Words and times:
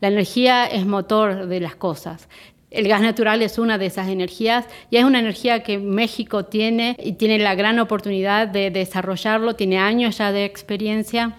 La 0.00 0.08
energía 0.08 0.66
es 0.66 0.86
motor 0.86 1.46
de 1.48 1.60
las 1.60 1.74
cosas. 1.74 2.28
El 2.70 2.86
gas 2.86 3.00
natural 3.00 3.42
es 3.42 3.58
una 3.58 3.78
de 3.78 3.86
esas 3.86 4.08
energías 4.08 4.66
y 4.90 4.98
es 4.98 5.04
una 5.04 5.18
energía 5.18 5.62
que 5.62 5.78
México 5.78 6.44
tiene 6.44 6.96
y 7.02 7.12
tiene 7.12 7.38
la 7.38 7.54
gran 7.54 7.78
oportunidad 7.80 8.46
de 8.46 8.70
desarrollarlo, 8.70 9.56
tiene 9.56 9.78
años 9.78 10.18
ya 10.18 10.30
de 10.30 10.44
experiencia. 10.44 11.34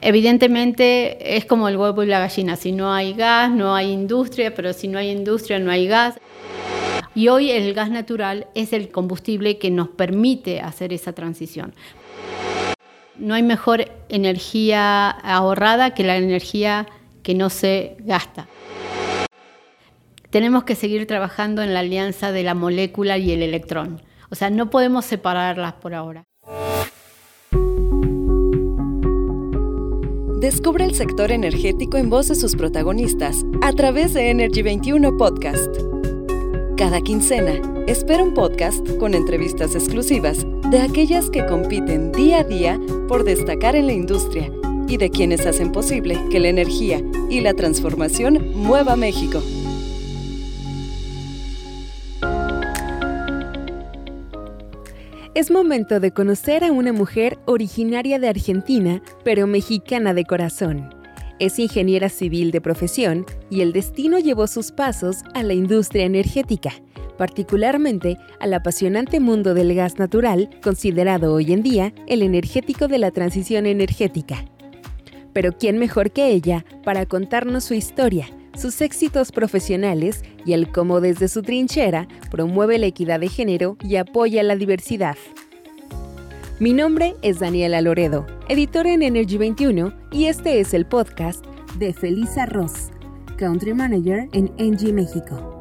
Evidentemente 0.00 1.36
es 1.36 1.44
como 1.44 1.68
el 1.68 1.76
huevo 1.76 2.02
y 2.02 2.06
la 2.06 2.18
gallina, 2.18 2.56
si 2.56 2.72
no 2.72 2.92
hay 2.92 3.12
gas 3.12 3.50
no 3.50 3.74
hay 3.74 3.92
industria, 3.92 4.54
pero 4.54 4.72
si 4.72 4.88
no 4.88 4.98
hay 4.98 5.10
industria 5.10 5.58
no 5.58 5.70
hay 5.70 5.86
gas. 5.86 6.18
Y 7.14 7.28
hoy 7.28 7.50
el 7.50 7.74
gas 7.74 7.90
natural 7.90 8.46
es 8.54 8.72
el 8.72 8.90
combustible 8.90 9.58
que 9.58 9.70
nos 9.70 9.88
permite 9.88 10.60
hacer 10.60 10.92
esa 10.92 11.12
transición. 11.12 11.74
No 13.18 13.34
hay 13.34 13.42
mejor 13.42 13.84
energía 14.08 15.10
ahorrada 15.10 15.92
que 15.92 16.04
la 16.04 16.16
energía 16.16 16.86
que 17.22 17.34
no 17.34 17.50
se 17.50 17.96
gasta. 18.00 18.48
Tenemos 20.30 20.62
que 20.64 20.76
seguir 20.76 21.06
trabajando 21.06 21.62
en 21.62 21.74
la 21.74 21.80
alianza 21.80 22.30
de 22.30 22.44
la 22.44 22.54
molécula 22.54 23.18
y 23.18 23.32
el 23.32 23.42
electrón. 23.42 24.00
O 24.30 24.36
sea, 24.36 24.48
no 24.48 24.70
podemos 24.70 25.04
separarlas 25.04 25.74
por 25.74 25.92
ahora. 25.92 26.24
Descubre 30.38 30.84
el 30.84 30.94
sector 30.94 31.32
energético 31.32 31.96
en 31.96 32.08
voz 32.08 32.28
de 32.28 32.34
sus 32.34 32.56
protagonistas 32.56 33.44
a 33.60 33.72
través 33.72 34.14
de 34.14 34.30
Energy 34.30 34.62
21 34.62 35.16
Podcast. 35.16 35.76
Cada 36.76 37.02
quincena, 37.02 37.60
espera 37.86 38.22
un 38.22 38.32
podcast 38.32 38.88
con 38.98 39.14
entrevistas 39.14 39.74
exclusivas 39.74 40.46
de 40.70 40.80
aquellas 40.80 41.28
que 41.28 41.44
compiten 41.44 42.12
día 42.12 42.38
a 42.38 42.44
día 42.44 42.80
por 43.06 43.24
destacar 43.24 43.76
en 43.76 43.86
la 43.86 43.92
industria 43.92 44.50
y 44.90 44.96
de 44.96 45.08
quienes 45.08 45.46
hacen 45.46 45.70
posible 45.70 46.18
que 46.32 46.40
la 46.40 46.48
energía 46.48 47.00
y 47.30 47.40
la 47.40 47.54
transformación 47.54 48.52
mueva 48.56 48.96
México. 48.96 49.40
Es 55.32 55.52
momento 55.52 56.00
de 56.00 56.10
conocer 56.10 56.64
a 56.64 56.72
una 56.72 56.92
mujer 56.92 57.38
originaria 57.46 58.18
de 58.18 58.28
Argentina, 58.28 59.00
pero 59.22 59.46
mexicana 59.46 60.12
de 60.12 60.24
corazón. 60.24 60.92
Es 61.38 61.60
ingeniera 61.60 62.08
civil 62.08 62.50
de 62.50 62.60
profesión 62.60 63.24
y 63.48 63.60
el 63.60 63.72
destino 63.72 64.18
llevó 64.18 64.48
sus 64.48 64.72
pasos 64.72 65.18
a 65.34 65.44
la 65.44 65.54
industria 65.54 66.04
energética, 66.04 66.72
particularmente 67.16 68.18
al 68.40 68.54
apasionante 68.54 69.20
mundo 69.20 69.54
del 69.54 69.72
gas 69.72 70.00
natural, 70.00 70.50
considerado 70.62 71.32
hoy 71.32 71.52
en 71.52 71.62
día 71.62 71.94
el 72.08 72.22
energético 72.22 72.88
de 72.88 72.98
la 72.98 73.12
transición 73.12 73.66
energética. 73.66 74.44
Pero 75.32 75.52
¿quién 75.52 75.78
mejor 75.78 76.10
que 76.10 76.28
ella 76.28 76.64
para 76.84 77.06
contarnos 77.06 77.64
su 77.64 77.74
historia, 77.74 78.28
sus 78.56 78.80
éxitos 78.80 79.32
profesionales 79.32 80.22
y 80.44 80.52
el 80.52 80.70
cómo 80.70 81.00
desde 81.00 81.28
su 81.28 81.42
trinchera 81.42 82.08
promueve 82.30 82.78
la 82.78 82.86
equidad 82.86 83.20
de 83.20 83.28
género 83.28 83.76
y 83.82 83.96
apoya 83.96 84.42
la 84.42 84.56
diversidad. 84.56 85.16
Mi 86.58 86.72
nombre 86.74 87.16
es 87.22 87.40
Daniela 87.40 87.80
Loredo, 87.80 88.26
editora 88.48 88.92
en 88.92 89.02
Energy 89.02 89.38
21 89.38 89.94
y 90.12 90.26
este 90.26 90.60
es 90.60 90.74
el 90.74 90.84
podcast 90.84 91.44
de 91.78 91.94
Felisa 91.94 92.44
Ross, 92.46 92.90
Country 93.38 93.72
Manager 93.72 94.28
en 94.32 94.52
Engie 94.58 94.92
México. 94.92 95.56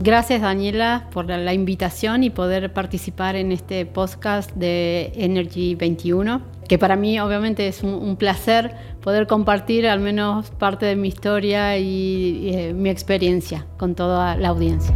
Gracias 0.00 0.42
Daniela 0.42 1.08
por 1.12 1.26
la 1.26 1.54
invitación 1.54 2.24
y 2.24 2.30
poder 2.30 2.72
participar 2.72 3.36
en 3.36 3.52
este 3.52 3.86
podcast 3.86 4.50
de 4.56 5.12
Energy 5.14 5.76
21 5.76 6.51
que 6.68 6.78
para 6.78 6.96
mí 6.96 7.18
obviamente 7.20 7.68
es 7.68 7.82
un, 7.82 8.16
placer 8.16 8.74
poder 9.00 9.26
compartir 9.26 9.86
al 9.86 10.00
menos 10.00 10.50
parte 10.50 10.86
de 10.86 10.96
mi 10.96 11.08
historia 11.08 11.76
y, 11.78 12.50
eh, 12.54 12.72
mi 12.72 12.90
experiencia 12.90 13.66
con 13.76 13.94
toda 13.94 14.36
la 14.36 14.48
audiencia. 14.48 14.94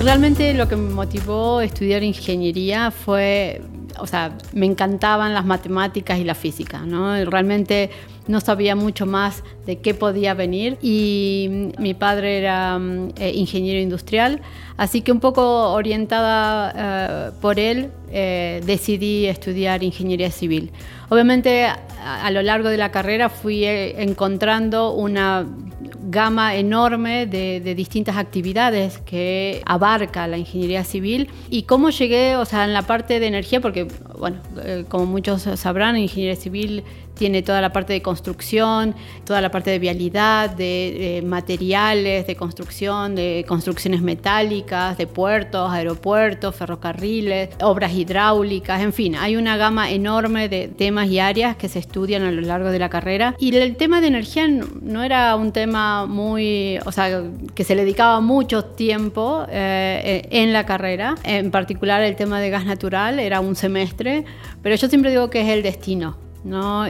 Realmente 0.00 0.52
lo 0.54 0.68
que 0.68 0.76
me 0.76 0.92
motivó 0.92 1.58
a 1.58 1.64
estudiar 1.64 2.02
ingeniería 2.02 2.90
fue, 2.90 3.62
o 3.98 4.06
sea, 4.06 4.36
me 4.52 4.66
encantaban 4.66 5.34
las 5.34 5.44
matemáticas 5.44 6.18
y 6.18 6.24
la 6.24 6.34
física, 6.34 6.80
¿no? 6.80 7.24
Realmente 7.24 7.90
no 8.26 8.40
sabía 8.40 8.74
mucho 8.74 9.06
más 9.06 9.42
de 9.66 9.78
qué 9.78 9.94
podía 9.94 10.34
venir 10.34 10.78
y 10.80 11.70
mi 11.78 11.94
padre 11.94 12.38
era 12.38 12.78
mm, 12.78 13.10
eh, 13.18 13.32
ingeniero 13.34 13.80
industrial, 13.80 14.40
así 14.76 15.02
que 15.02 15.12
un 15.12 15.20
poco 15.20 15.72
orientada 15.72 16.72
eh, 16.76 17.30
por 17.40 17.58
él 17.58 17.90
eh, 18.10 18.62
decidí 18.64 19.26
estudiar 19.26 19.82
ingeniería 19.82 20.30
civil. 20.30 20.70
Obviamente 21.08 21.66
a, 21.66 22.30
lo 22.30 22.42
largo 22.42 22.68
de 22.68 22.78
la 22.78 22.90
carrera 22.90 23.28
fui 23.28 23.64
encontrando 23.64 24.92
una 24.92 25.46
gama 26.10 26.54
enorme 26.56 27.26
de, 27.26 27.74
distintas 27.74 28.16
actividades 28.16 28.98
que 28.98 29.62
abarca 29.64 30.26
la 30.26 30.38
ingeniería 30.38 30.84
civil. 30.84 31.28
Y 31.50 31.62
cómo 31.62 31.90
llegué, 31.90 32.36
o 32.36 32.44
sea, 32.44 32.64
en 32.64 32.72
la 32.72 32.82
parte 32.82 33.20
de 33.20 33.26
energía, 33.26 33.60
porque, 33.60 33.88
bueno, 34.18 34.38
como 34.88 35.06
muchos 35.06 35.42
sabrán, 35.42 35.96
ingeniería 35.96 36.36
civil 36.36 36.84
tiene 37.14 37.42
toda 37.42 37.60
la 37.60 37.72
parte 37.72 37.92
de 37.92 38.02
construcción, 38.02 38.94
toda 39.24 39.40
la 39.40 39.50
parte 39.50 39.70
de 39.70 39.78
vialidad, 39.78 40.50
de, 40.50 41.22
materiales, 41.24 42.26
de 42.26 42.36
construcción, 42.36 43.14
de 43.14 43.44
construcciones 43.46 44.02
metálicas, 44.02 44.98
de 44.98 45.06
puertos, 45.06 45.70
aeropuertos, 45.70 46.54
ferrocarriles, 46.54 47.50
obras 47.62 47.92
hidráulicas, 47.92 48.82
en 48.82 48.92
fin, 48.92 49.16
hay 49.16 49.36
una 49.36 49.56
gama 49.56 49.90
enorme 49.90 50.48
de 50.48 50.68
temas 50.68 51.08
y 51.08 51.18
áreas 51.18 51.56
que 51.56 51.68
se 51.68 51.78
estudian 51.78 52.22
a 52.22 52.30
lo 52.30 52.40
largo 52.42 52.70
de 52.70 52.78
la 52.78 52.88
carrera. 52.88 53.34
Y 53.38 53.54
el 53.54 53.76
tema 53.76 54.00
de 54.00 54.08
energía 54.08 54.48
no 54.48 55.02
era 55.02 55.36
un 55.36 55.52
tema 55.52 56.06
muy, 56.06 56.78
o 56.84 56.92
sea, 56.92 57.22
que 57.54 57.64
se 57.64 57.74
le 57.74 57.82
dedicaba 57.82 58.20
mucho 58.20 58.64
tiempo 58.64 59.46
eh, 59.48 60.26
en 60.30 60.52
la 60.52 60.66
carrera, 60.66 61.14
en 61.24 61.50
particular 61.50 62.02
el 62.02 62.16
tema 62.16 62.40
de 62.40 62.50
gas 62.50 62.64
natural 62.64 63.18
era 63.18 63.40
un 63.40 63.56
semestre, 63.56 64.24
pero 64.62 64.74
yo 64.76 64.88
siempre 64.88 65.10
digo 65.10 65.30
que 65.30 65.42
es 65.42 65.48
el 65.48 65.62
destino. 65.62 66.23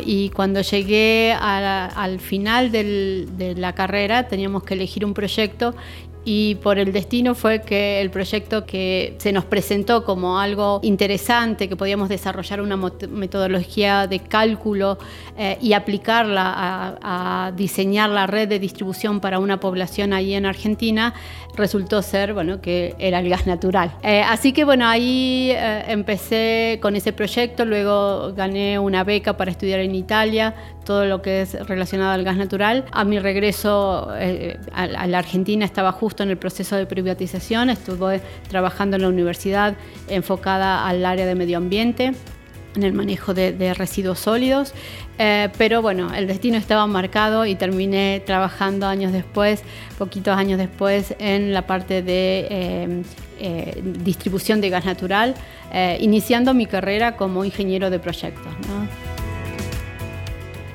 Y 0.05 0.31
cuando 0.31 0.61
llegué 0.63 1.33
al 1.33 2.19
final 2.19 2.73
de 2.73 3.55
la 3.57 3.73
carrera 3.73 4.27
teníamos 4.29 4.65
que 4.65 4.75
elegir 4.75 5.05
un 5.05 5.15
proyecto 5.15 5.75
y 6.25 6.57
por 6.57 6.79
el 6.79 6.93
destino 6.93 7.35
fue 7.35 7.61
que 7.61 8.01
el 8.01 8.11
proyecto 8.11 8.65
que 8.65 9.15
se 9.19 9.33
nos 9.33 9.45
presentó 9.45 10.05
como 10.05 10.39
algo 10.39 10.81
interesante, 10.83 11.69
que 11.69 11.77
podíamos 11.77 12.09
desarrollar 12.09 12.61
una 12.61 12.77
metodología 12.77 14.07
de 14.07 14.21
cálculo 14.21 14.99
eh, 15.37 15.59
y 15.61 15.75
aplicarla 15.75 16.97
a, 17.03 17.53
diseñar 17.55 18.11
la 18.11 18.27
red 18.27 18.49
de 18.49 18.59
distribución 18.59 19.21
para 19.21 19.39
una 19.39 19.61
población 19.61 20.13
ahí 20.13 20.35
en 20.35 20.47
Argentina, 20.47 21.15
resultó 21.57 22.03
ser, 22.03 22.33
bueno, 22.33 22.61
que 22.61 22.95
era 22.99 23.21
el 23.21 23.29
gas 23.29 23.47
natural. 23.47 23.93
Eh, 24.03 24.23
así 24.23 24.53
que, 24.53 24.65
bueno, 24.65 24.87
ahí 24.87 25.51
eh, 25.53 25.85
empecé 25.89 26.79
con 26.81 26.97
ese 26.97 27.13
proyecto, 27.13 27.65
luego 27.65 28.33
gané 28.33 28.79
una 28.79 29.05
beca 29.05 29.37
para 29.37 29.51
estudiar 29.51 29.81
en 29.81 29.95
Italia, 29.95 30.55
todo 30.85 31.07
lo 31.07 31.23
que 31.23 31.43
es 31.43 31.55
relacionado 31.67 32.13
al 32.13 32.25
gas 32.25 32.37
natural. 32.37 32.85
A 32.93 33.05
mi 33.05 33.19
regreso 33.19 34.11
a 34.11 35.07
la 35.07 35.19
Argentina 35.19 35.65
estaba 35.65 35.93
justo 35.93 36.23
en 36.23 36.31
el 36.31 36.37
proceso 36.37 36.77
de 36.77 36.87
privatización, 36.87 37.71
estuve 37.71 38.21
trabajando 38.49 38.97
en 38.97 39.03
la 39.03 39.09
universidad 39.09 39.75
enfocada 40.09 40.87
al 40.87 41.05
área 41.05 41.27
de 41.27 41.35
medio 41.35 41.59
ambiente 41.59 42.13
en 42.77 42.83
el 42.83 42.93
manejo 42.93 43.35
de, 43.35 43.75
residuos 43.75 44.19
sólidos, 44.19 44.73
eh, 45.19 45.49
pero 45.59 45.83
bueno, 45.83 46.13
el 46.15 46.27
destino 46.27 46.57
estaba 46.57 46.87
marcado 46.87 47.47
y 47.47 47.55
terminé 47.55 48.23
trabajando 48.25 48.87
años 48.87 49.13
después, 49.13 49.63
poquitos 49.99 50.37
años 50.37 50.59
después, 50.59 51.15
en 51.19 51.53
la 51.53 51.67
parte 51.67 52.03
de 52.03 52.47
eh, 52.51 53.03
eh, 53.41 53.83
distribución 54.03 54.61
de 54.61 54.71
gas 54.71 54.85
natural, 54.85 55.35
iniciando 55.99 56.55
mi 56.55 56.67
carrera 56.67 57.17
como 57.17 57.45
ingeniero 57.45 57.91
de 57.91 57.99
proyectos. 57.99 58.53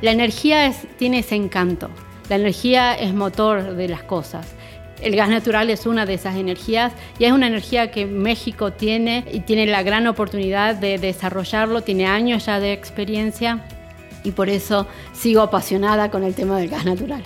La 0.01 0.11
energía 0.11 0.73
tiene 0.97 1.19
ese 1.19 1.35
encanto, 1.35 1.89
la 2.29 2.37
energía 2.37 2.93
es 2.93 3.13
motor 3.13 3.75
de 3.75 3.87
las 3.89 4.03
cosas. 4.03 4.47
El 5.01 5.15
gas 5.15 5.29
natural 5.29 5.69
es 5.69 5.85
una 5.85 6.05
de 6.05 6.13
esas 6.13 6.35
energías 6.35 6.93
y 7.17 7.25
es 7.25 7.31
una 7.31 7.47
energía 7.47 7.89
que 7.91 8.05
México 8.05 8.71
tiene 8.71 9.25
y 9.31 9.41
tiene 9.41 9.65
la 9.65 9.83
gran 9.83 10.07
oportunidad 10.07 10.75
de 10.75 10.97
desarrollarlo, 10.99 11.81
tiene 11.81 12.05
años 12.05 12.45
ya 12.45 12.59
de 12.59 12.73
experiencia 12.73 13.65
y 14.23 14.31
por 14.31 14.49
eso 14.49 14.87
sigo 15.13 15.41
apasionada 15.41 16.11
con 16.11 16.23
el 16.23 16.33
tema 16.33 16.59
del 16.59 16.69
gas 16.69 16.85
natural. 16.85 17.23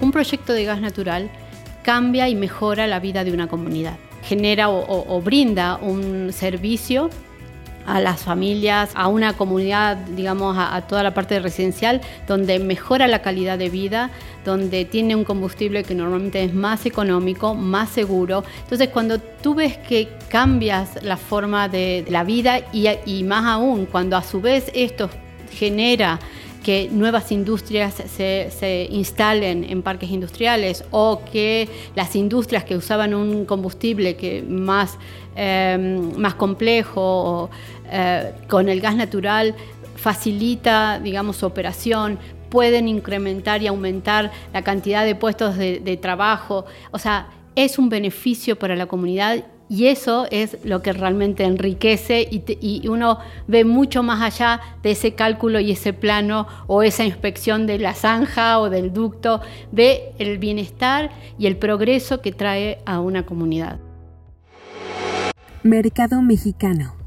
Un 0.00 0.12
proyecto 0.12 0.52
de 0.52 0.64
gas 0.64 0.80
natural 0.80 1.30
cambia 1.82 2.28
y 2.28 2.34
mejora 2.34 2.86
la 2.86 3.00
vida 3.00 3.24
de 3.24 3.32
una 3.32 3.48
comunidad, 3.48 3.96
genera 4.22 4.68
o, 4.70 5.20
brinda 5.22 5.76
un 5.76 6.32
servicio 6.32 7.10
a 7.86 8.00
las 8.00 8.20
familias, 8.22 8.90
a 8.94 9.08
una 9.08 9.32
comunidad, 9.34 9.96
digamos, 9.96 10.56
a, 10.58 10.80
toda 10.82 11.02
la 11.02 11.14
parte 11.14 11.38
residencial, 11.40 12.00
donde 12.26 12.58
mejora 12.58 13.06
la 13.06 13.22
calidad 13.22 13.58
de 13.58 13.70
vida, 13.70 14.10
donde 14.44 14.84
tiene 14.84 15.14
un 15.14 15.24
combustible 15.24 15.84
que 15.84 15.94
normalmente 15.94 16.42
es 16.42 16.54
más 16.54 16.86
económico, 16.86 17.54
más 17.54 17.88
seguro. 17.90 18.44
Entonces, 18.62 18.88
cuando 18.88 19.18
tú 19.18 19.54
ves 19.54 19.78
que 19.78 20.08
cambias 20.28 21.02
la 21.02 21.16
forma 21.16 21.68
de, 21.68 22.04
la 22.08 22.24
vida 22.24 22.60
y, 22.72 22.88
y 23.06 23.24
más 23.24 23.44
aún, 23.44 23.86
cuando 23.86 24.16
a 24.16 24.22
su 24.22 24.40
vez 24.40 24.70
esto 24.74 25.08
genera 25.50 26.18
que 26.66 26.88
nuevas 26.90 27.30
industrias 27.30 27.94
se, 27.94 28.88
instalen 28.90 29.62
en 29.62 29.82
parques 29.82 30.10
industriales 30.10 30.84
o 30.90 31.20
que 31.30 31.68
las 31.94 32.16
industrias 32.16 32.64
que 32.64 32.76
usaban 32.76 33.14
un 33.14 33.44
combustible 33.44 34.16
que 34.16 34.42
más, 34.42 34.98
em, 35.36 36.18
más 36.18 36.34
complejo 36.34 37.00
o, 37.00 37.50
eh, 37.88 38.32
con 38.48 38.68
el 38.68 38.80
gas 38.80 38.96
natural 38.96 39.54
facilita, 39.94 40.98
digamos, 40.98 41.36
su 41.36 41.46
operación, 41.46 42.18
pueden 42.50 42.88
incrementar 42.88 43.62
y 43.62 43.68
aumentar 43.68 44.32
la 44.52 44.62
cantidad 44.62 45.04
de 45.04 45.14
puestos 45.14 45.56
de, 45.56 45.78
de 45.78 45.96
trabajo. 45.96 46.66
O 46.90 46.98
sea, 46.98 47.28
es 47.54 47.78
un 47.78 47.88
beneficio 47.88 48.58
para 48.58 48.74
la 48.74 48.86
comunidad 48.86 49.44
y 49.68 49.86
eso 49.86 50.26
es 50.30 50.58
lo 50.64 50.82
que 50.82 50.92
realmente 50.92 51.44
enriquece 51.44 52.28
y, 52.30 52.86
uno 52.88 53.18
ve 53.46 53.64
mucho 53.64 54.02
más 54.02 54.22
allá 54.22 54.60
de 54.82 54.92
ese 54.92 55.14
cálculo 55.14 55.60
y 55.60 55.72
ese 55.72 55.92
plano 55.92 56.46
o 56.66 56.82
esa 56.82 57.04
inspección 57.04 57.66
de 57.66 57.78
la 57.78 57.94
zanja 57.94 58.60
o 58.60 58.70
del 58.70 58.92
ducto, 58.92 59.40
ve 59.72 60.12
el 60.18 60.38
bienestar 60.38 61.10
y 61.38 61.46
el 61.46 61.56
progreso 61.56 62.20
que 62.20 62.32
trae 62.32 62.78
a 62.86 63.00
una 63.00 63.26
comunidad. 63.26 63.78
Mercado 65.62 66.22
mexicano. 66.22 67.05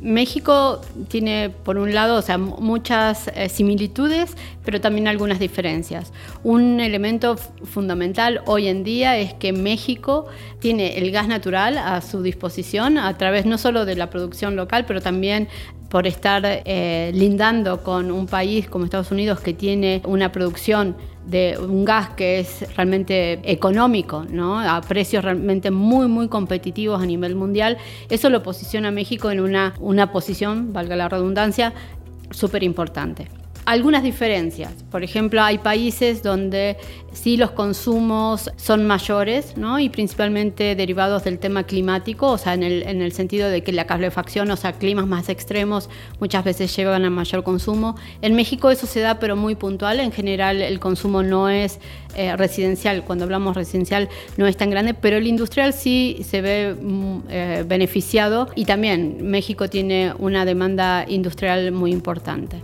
México 0.00 0.80
tiene, 1.08 1.50
por 1.50 1.78
un 1.78 1.94
lado, 1.94 2.18
o 2.18 2.22
sea, 2.22 2.38
muchas 2.38 3.28
eh, 3.28 3.48
similitudes, 3.48 4.36
pero 4.64 4.80
también 4.80 5.08
algunas 5.08 5.38
diferencias. 5.38 6.12
Un 6.42 6.80
elemento 6.80 7.36
fundamental 7.36 8.42
hoy 8.46 8.68
en 8.68 8.84
día 8.84 9.16
es 9.16 9.34
que 9.34 9.52
México 9.52 10.26
tiene 10.58 10.98
el 10.98 11.10
gas 11.10 11.28
natural 11.28 11.78
a 11.78 12.00
su 12.02 12.22
disposición 12.22 12.98
a 12.98 13.16
través 13.16 13.46
no 13.46 13.58
solo 13.58 13.84
de 13.84 13.96
la 13.96 14.10
producción 14.10 14.56
local, 14.56 14.84
pero 14.86 15.00
también 15.00 15.48
por 15.88 16.06
estar 16.06 16.42
eh, 16.44 17.10
lindando 17.14 17.82
con 17.82 18.10
un 18.10 18.26
país 18.26 18.68
como 18.68 18.84
Estados 18.84 19.10
Unidos 19.10 19.40
que 19.40 19.54
tiene 19.54 20.02
una 20.04 20.32
producción 20.32 20.96
de 21.26 21.58
un 21.58 21.84
gas 21.84 22.10
que 22.10 22.38
es 22.38 22.64
realmente 22.76 23.40
económico, 23.44 24.24
¿no? 24.30 24.58
a 24.60 24.80
precios 24.80 25.24
realmente 25.24 25.70
muy, 25.70 26.06
muy 26.08 26.28
competitivos 26.28 27.02
a 27.02 27.06
nivel 27.06 27.34
mundial, 27.34 27.78
eso 28.08 28.30
lo 28.30 28.42
posiciona 28.42 28.88
a 28.88 28.92
México 28.92 29.30
en 29.30 29.40
una, 29.40 29.74
una 29.80 30.12
posición, 30.12 30.72
valga 30.72 30.96
la 30.96 31.08
redundancia, 31.08 31.72
súper 32.30 32.62
importante 32.62 33.28
algunas 33.66 34.04
diferencias. 34.04 34.72
Por 34.90 35.02
ejemplo, 35.02 35.42
hay 35.42 35.58
países 35.58 36.22
donde 36.22 36.76
sí 37.12 37.36
los 37.36 37.50
consumos 37.50 38.50
son 38.56 38.86
mayores, 38.86 39.56
¿no? 39.56 39.78
Y 39.80 39.88
principalmente 39.88 40.76
derivados 40.76 41.24
del 41.24 41.38
tema 41.38 41.64
climático, 41.64 42.28
o 42.28 42.38
sea, 42.38 42.54
en 42.54 42.62
el, 42.62 42.82
en 42.84 43.02
el 43.02 43.12
sentido 43.12 43.50
de 43.50 43.62
que 43.62 43.72
la 43.72 43.86
calefacción, 43.86 44.50
o 44.50 44.56
sea, 44.56 44.72
climas 44.72 45.06
más 45.06 45.28
extremos, 45.28 45.90
muchas 46.20 46.44
veces 46.44 46.74
llevan 46.76 47.04
a 47.04 47.10
mayor 47.10 47.42
consumo. 47.42 47.96
En 48.22 48.34
México 48.34 48.70
eso 48.70 48.86
se 48.86 49.00
da, 49.00 49.18
pero 49.18 49.34
muy 49.34 49.56
puntual. 49.56 49.98
En 49.98 50.12
general, 50.12 50.62
el 50.62 50.78
consumo 50.78 51.24
no 51.24 51.48
es 51.48 51.80
eh, 52.14 52.36
residencial. 52.36 53.02
Cuando 53.02 53.24
hablamos 53.24 53.56
residencial, 53.56 54.08
no 54.36 54.46
es 54.46 54.56
tan 54.56 54.70
grande, 54.70 54.94
pero 54.94 55.16
el 55.16 55.26
industrial 55.26 55.72
sí 55.72 56.20
se 56.22 56.40
ve 56.40 56.76
mm, 56.80 57.18
eh, 57.28 57.64
beneficiado. 57.66 58.48
Y 58.54 58.64
también 58.64 59.28
México 59.28 59.68
tiene 59.68 60.12
una 60.18 60.44
demanda 60.44 61.04
industrial 61.08 61.72
muy 61.72 61.90
importante. 61.92 62.62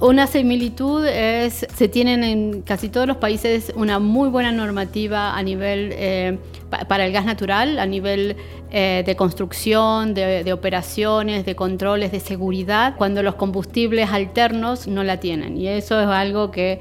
Una 0.00 0.28
similitud 0.28 1.04
es, 1.04 1.66
se 1.74 1.88
tienen 1.88 2.22
en 2.22 2.62
casi 2.62 2.88
todos 2.88 3.08
los 3.08 3.16
países 3.16 3.72
una 3.74 3.98
muy 3.98 4.28
buena 4.28 4.52
normativa 4.52 5.36
a 5.36 5.42
nivel 5.42 5.90
eh, 5.92 6.38
para 6.86 7.04
el 7.04 7.12
gas 7.12 7.24
natural, 7.24 7.80
a 7.80 7.86
nivel 7.86 8.36
eh, 8.70 9.02
de 9.04 9.16
construcción, 9.16 10.14
de, 10.14 10.52
operaciones, 10.52 11.44
de 11.44 11.56
controles, 11.56 12.12
de 12.12 12.20
seguridad, 12.20 12.94
cuando 12.96 13.24
los 13.24 13.34
combustibles 13.34 14.10
alternos 14.10 14.86
no 14.86 15.02
la 15.02 15.18
tienen. 15.18 15.56
Y 15.56 15.66
eso 15.66 16.00
es 16.00 16.06
algo 16.06 16.52
que 16.52 16.78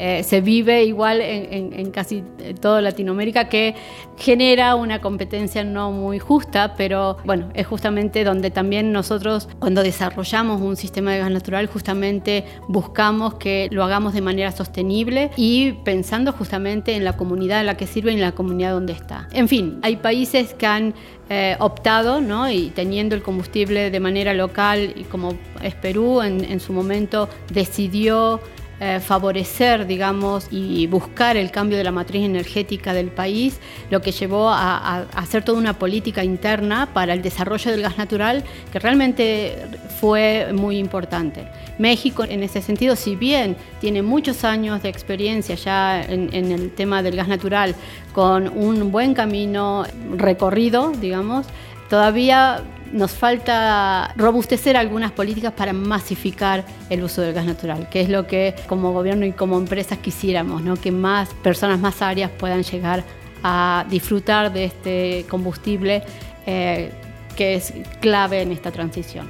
eh, 0.00 0.22
se 0.22 0.40
vive 0.40 0.84
igual 0.84 1.20
en, 1.20 1.90
casi 1.90 2.22
toda 2.60 2.80
Latinoamérica, 2.80 3.48
que 3.48 3.74
genera 4.16 4.76
una 4.76 5.00
competencia 5.00 5.64
no 5.64 5.90
muy 5.90 6.20
justa, 6.20 6.74
pero 6.76 7.16
bueno, 7.24 7.48
es 7.54 7.66
justamente 7.66 8.22
donde 8.22 8.52
también 8.52 8.92
nosotros 8.92 9.48
cuando 9.58 9.82
desarrollamos 9.82 10.60
un 10.60 10.76
sistema 10.76 11.12
de 11.12 11.18
gas 11.18 11.32
natural, 11.32 11.66
justamente 11.66 12.44
buscamos 12.68 13.34
que 13.34 13.68
lo 13.72 13.82
hagamos 13.82 14.14
de 14.14 14.20
manera 14.20 14.52
sostenible 14.52 15.30
y 15.36 15.72
pensando 15.84 16.32
justamente 16.32 16.94
en 16.94 17.02
la 17.04 17.16
comunidad 17.16 17.60
en 17.60 17.66
la 17.66 17.76
que 17.76 17.88
sirve 17.88 18.12
y 18.12 18.14
en 18.14 18.20
la 18.20 18.32
comunidad 18.32 18.74
donde 18.74 18.92
está. 18.92 19.28
En 19.32 19.48
fin, 19.48 19.80
hay 19.82 19.96
países 19.96 20.54
que 20.54 20.66
han 20.66 20.94
eh, 21.28 21.56
optado 21.58 22.20
¿no? 22.20 22.48
y 22.48 22.70
teniendo 22.70 23.16
el 23.16 23.22
combustible 23.22 23.90
de 23.90 24.00
manera 24.00 24.32
local 24.32 24.94
como 25.10 25.34
es 25.62 25.74
Perú 25.74 26.22
en 26.22 26.60
su 26.60 26.72
momento 26.72 27.28
decidió 27.52 28.40
eh, 28.80 29.00
favorecer, 29.00 29.88
digamos, 29.88 30.46
y 30.52 30.86
buscar 30.86 31.36
el 31.36 31.50
cambio 31.50 31.76
de 31.78 31.82
la 31.82 31.90
matriz 31.90 32.24
energética 32.24 32.92
del 32.92 33.08
país, 33.08 33.58
lo 33.90 34.00
que 34.00 34.12
llevó 34.12 34.50
a, 34.50 35.06
hacer 35.16 35.42
toda 35.44 35.58
una 35.58 35.72
política 35.72 36.22
interna 36.22 36.88
para 36.92 37.12
el 37.12 37.20
desarrollo 37.20 37.72
del 37.72 37.82
gas 37.82 37.98
natural 37.98 38.44
que 38.72 38.78
realmente 38.78 39.56
fue 40.00 40.52
muy 40.52 40.78
importante. 40.78 41.48
México, 41.78 42.22
en 42.22 42.44
ese 42.44 42.62
sentido, 42.62 42.94
si 42.94 43.16
bien 43.16 43.56
tiene 43.80 44.02
muchos 44.02 44.44
años 44.44 44.80
de 44.82 44.90
experiencia 44.90 45.56
ya 45.56 46.00
en, 46.00 46.32
en 46.32 46.52
el 46.52 46.70
tema 46.70 47.02
del 47.02 47.16
gas 47.16 47.26
natural, 47.26 47.74
con 48.12 48.48
un 48.48 48.92
buen 48.92 49.12
camino 49.12 49.86
recorrido, 50.16 50.92
digamos, 50.92 51.46
todavía 51.88 52.62
nos 52.92 53.12
falta 53.12 54.12
robustecer 54.16 54.76
algunas 54.76 55.12
políticas 55.12 55.52
para 55.52 55.72
masificar 55.72 56.64
el 56.88 57.02
uso 57.02 57.20
del 57.20 57.34
gas 57.34 57.44
natural, 57.44 57.88
que 57.90 58.00
es 58.00 58.08
lo 58.08 58.26
que 58.26 58.54
como 58.66 58.92
gobierno 58.92 59.26
y 59.26 59.32
como 59.32 59.58
empresas 59.58 59.98
quisiéramos, 59.98 60.62
¿no? 60.62 60.76
que 60.76 60.90
más 60.90 61.28
personas, 61.42 61.80
más 61.80 62.00
áreas 62.02 62.30
puedan 62.30 62.62
llegar 62.62 63.04
a 63.42 63.84
disfrutar 63.88 64.52
de 64.52 64.64
este 64.64 65.26
combustible 65.28 66.02
eh, 66.46 66.90
que 67.36 67.54
es 67.54 67.72
clave 68.00 68.42
en 68.42 68.52
esta 68.52 68.72
transición. 68.72 69.28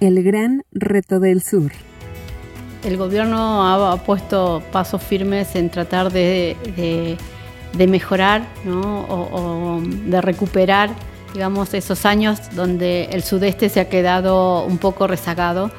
El 0.00 0.22
gran 0.22 0.62
reto 0.72 1.20
del 1.20 1.42
sur. 1.42 1.72
El 2.84 2.98
gobierno 2.98 3.66
ha, 3.66 3.96
puesto 4.04 4.62
pasos 4.70 5.02
firmes 5.02 5.56
en 5.56 5.70
tratar 5.70 6.12
de, 6.12 7.16
mejorar 7.86 8.46
o 8.66 9.80
de 9.82 10.20
recuperar 10.20 10.90
digamos, 11.36 11.74
esos 11.74 12.06
años 12.06 12.38
donde 12.54 13.10
el 13.12 13.22
sudeste 13.22 13.68
se 13.68 13.80
ha 13.80 13.90
quedado 13.90 14.64
un 14.64 14.78
poco 14.78 15.06
rezagado 15.06 15.70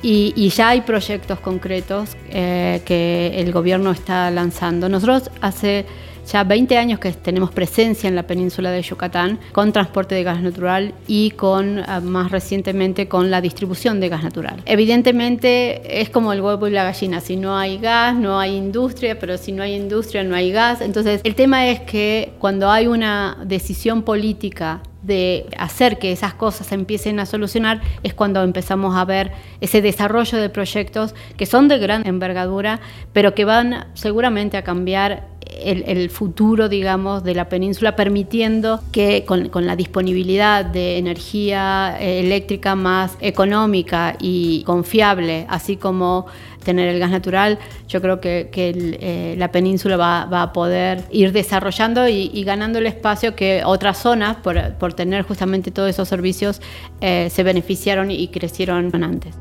y, 0.00 0.48
ya 0.50 0.70
hay 0.70 0.80
proyectos 0.80 1.40
concretos 1.40 2.16
eh, 2.30 2.82
que 2.84 3.40
el 3.40 3.52
gobierno 3.52 3.90
está 3.90 4.30
lanzando. 4.30 4.88
Nosotros 4.90 5.30
hace 5.40 5.86
ya 6.26 6.44
20 6.44 6.76
años 6.78 6.98
que 6.98 7.12
tenemos 7.12 7.50
presencia 7.50 8.08
en 8.08 8.16
la 8.16 8.24
península 8.24 8.70
de 8.70 8.82
Yucatán 8.82 9.38
con 9.52 9.72
transporte 9.72 10.14
de 10.14 10.22
gas 10.22 10.42
natural 10.42 10.94
y 11.06 11.30
con 11.32 11.82
ah, 11.86 12.00
más 12.00 12.30
recientemente 12.30 13.08
con 13.08 13.30
la 13.30 13.40
distribución 13.40 14.00
de 14.00 14.08
gas 14.08 14.22
natural. 14.22 14.62
Evidentemente 14.66 16.00
es 16.00 16.10
como 16.10 16.32
el 16.32 16.40
huevo 16.40 16.66
y 16.66 16.70
la 16.70 16.84
gallina, 16.84 17.20
si 17.20 17.36
no 17.36 17.56
hay 17.56 17.78
gas 17.78 18.14
no 18.16 18.38
hay 18.38 18.56
industria, 18.56 19.18
pero 19.18 19.36
si 19.38 19.52
no 19.52 19.62
hay 19.62 19.74
industria 19.74 20.24
no 20.24 20.34
hay 20.34 20.52
gas. 20.52 20.80
Entonces 20.80 21.20
el 21.24 21.34
tema 21.34 21.68
es 21.68 21.80
que 21.80 22.32
cuando 22.38 22.70
hay 22.70 22.86
una 22.86 23.38
decisión 23.44 24.02
política 24.02 24.82
de 25.04 25.46
hacer 25.58 25.98
que 25.98 26.12
esas 26.12 26.34
cosas 26.34 26.72
empiecen 26.72 27.20
a 27.20 27.26
solucionar 27.26 27.82
es 28.02 28.14
cuando 28.14 28.42
empezamos 28.42 28.96
a 28.96 29.04
ver 29.04 29.32
ese 29.60 29.82
desarrollo 29.82 30.38
de 30.38 30.48
proyectos 30.48 31.14
que 31.36 31.46
son 31.46 31.68
de 31.68 31.78
gran 31.78 32.06
envergadura, 32.06 32.80
pero 33.12 33.34
que 33.34 33.44
van 33.44 33.86
seguramente 33.94 34.56
a 34.56 34.64
cambiar 34.64 35.28
el, 35.62 36.10
futuro, 36.10 36.68
digamos, 36.68 37.24
de 37.24 37.34
la 37.34 37.48
península, 37.48 37.96
permitiendo 37.96 38.80
que 38.92 39.24
con, 39.24 39.50
la 39.66 39.76
disponibilidad 39.76 40.64
de 40.64 40.98
energía 40.98 41.96
eh, 42.00 42.20
eléctrica 42.20 42.74
más 42.74 43.16
económica 43.20 44.16
y 44.20 44.62
confiable, 44.64 45.46
así 45.48 45.76
como 45.76 46.26
tener 46.64 46.88
el 46.88 46.98
gas 46.98 47.10
natural, 47.10 47.58
yo 47.88 48.00
creo 48.00 48.20
que, 48.20 48.50
eh, 48.54 49.34
la 49.38 49.52
península 49.52 49.96
va, 49.96 50.42
a 50.42 50.52
poder 50.52 51.04
ir 51.10 51.32
desarrollando 51.32 52.08
y, 52.08 52.42
ganando 52.44 52.78
el 52.78 52.86
espacio 52.86 53.36
que 53.36 53.62
otras 53.64 53.98
zonas, 53.98 54.36
por, 54.36 54.94
tener 54.94 55.22
justamente 55.22 55.70
todos 55.70 55.90
esos 55.90 56.08
servicios, 56.08 56.60
eh, 57.00 57.28
se 57.30 57.42
beneficiaron 57.42 58.10
y 58.10 58.28
crecieron 58.28 58.90
antes. 59.02 59.34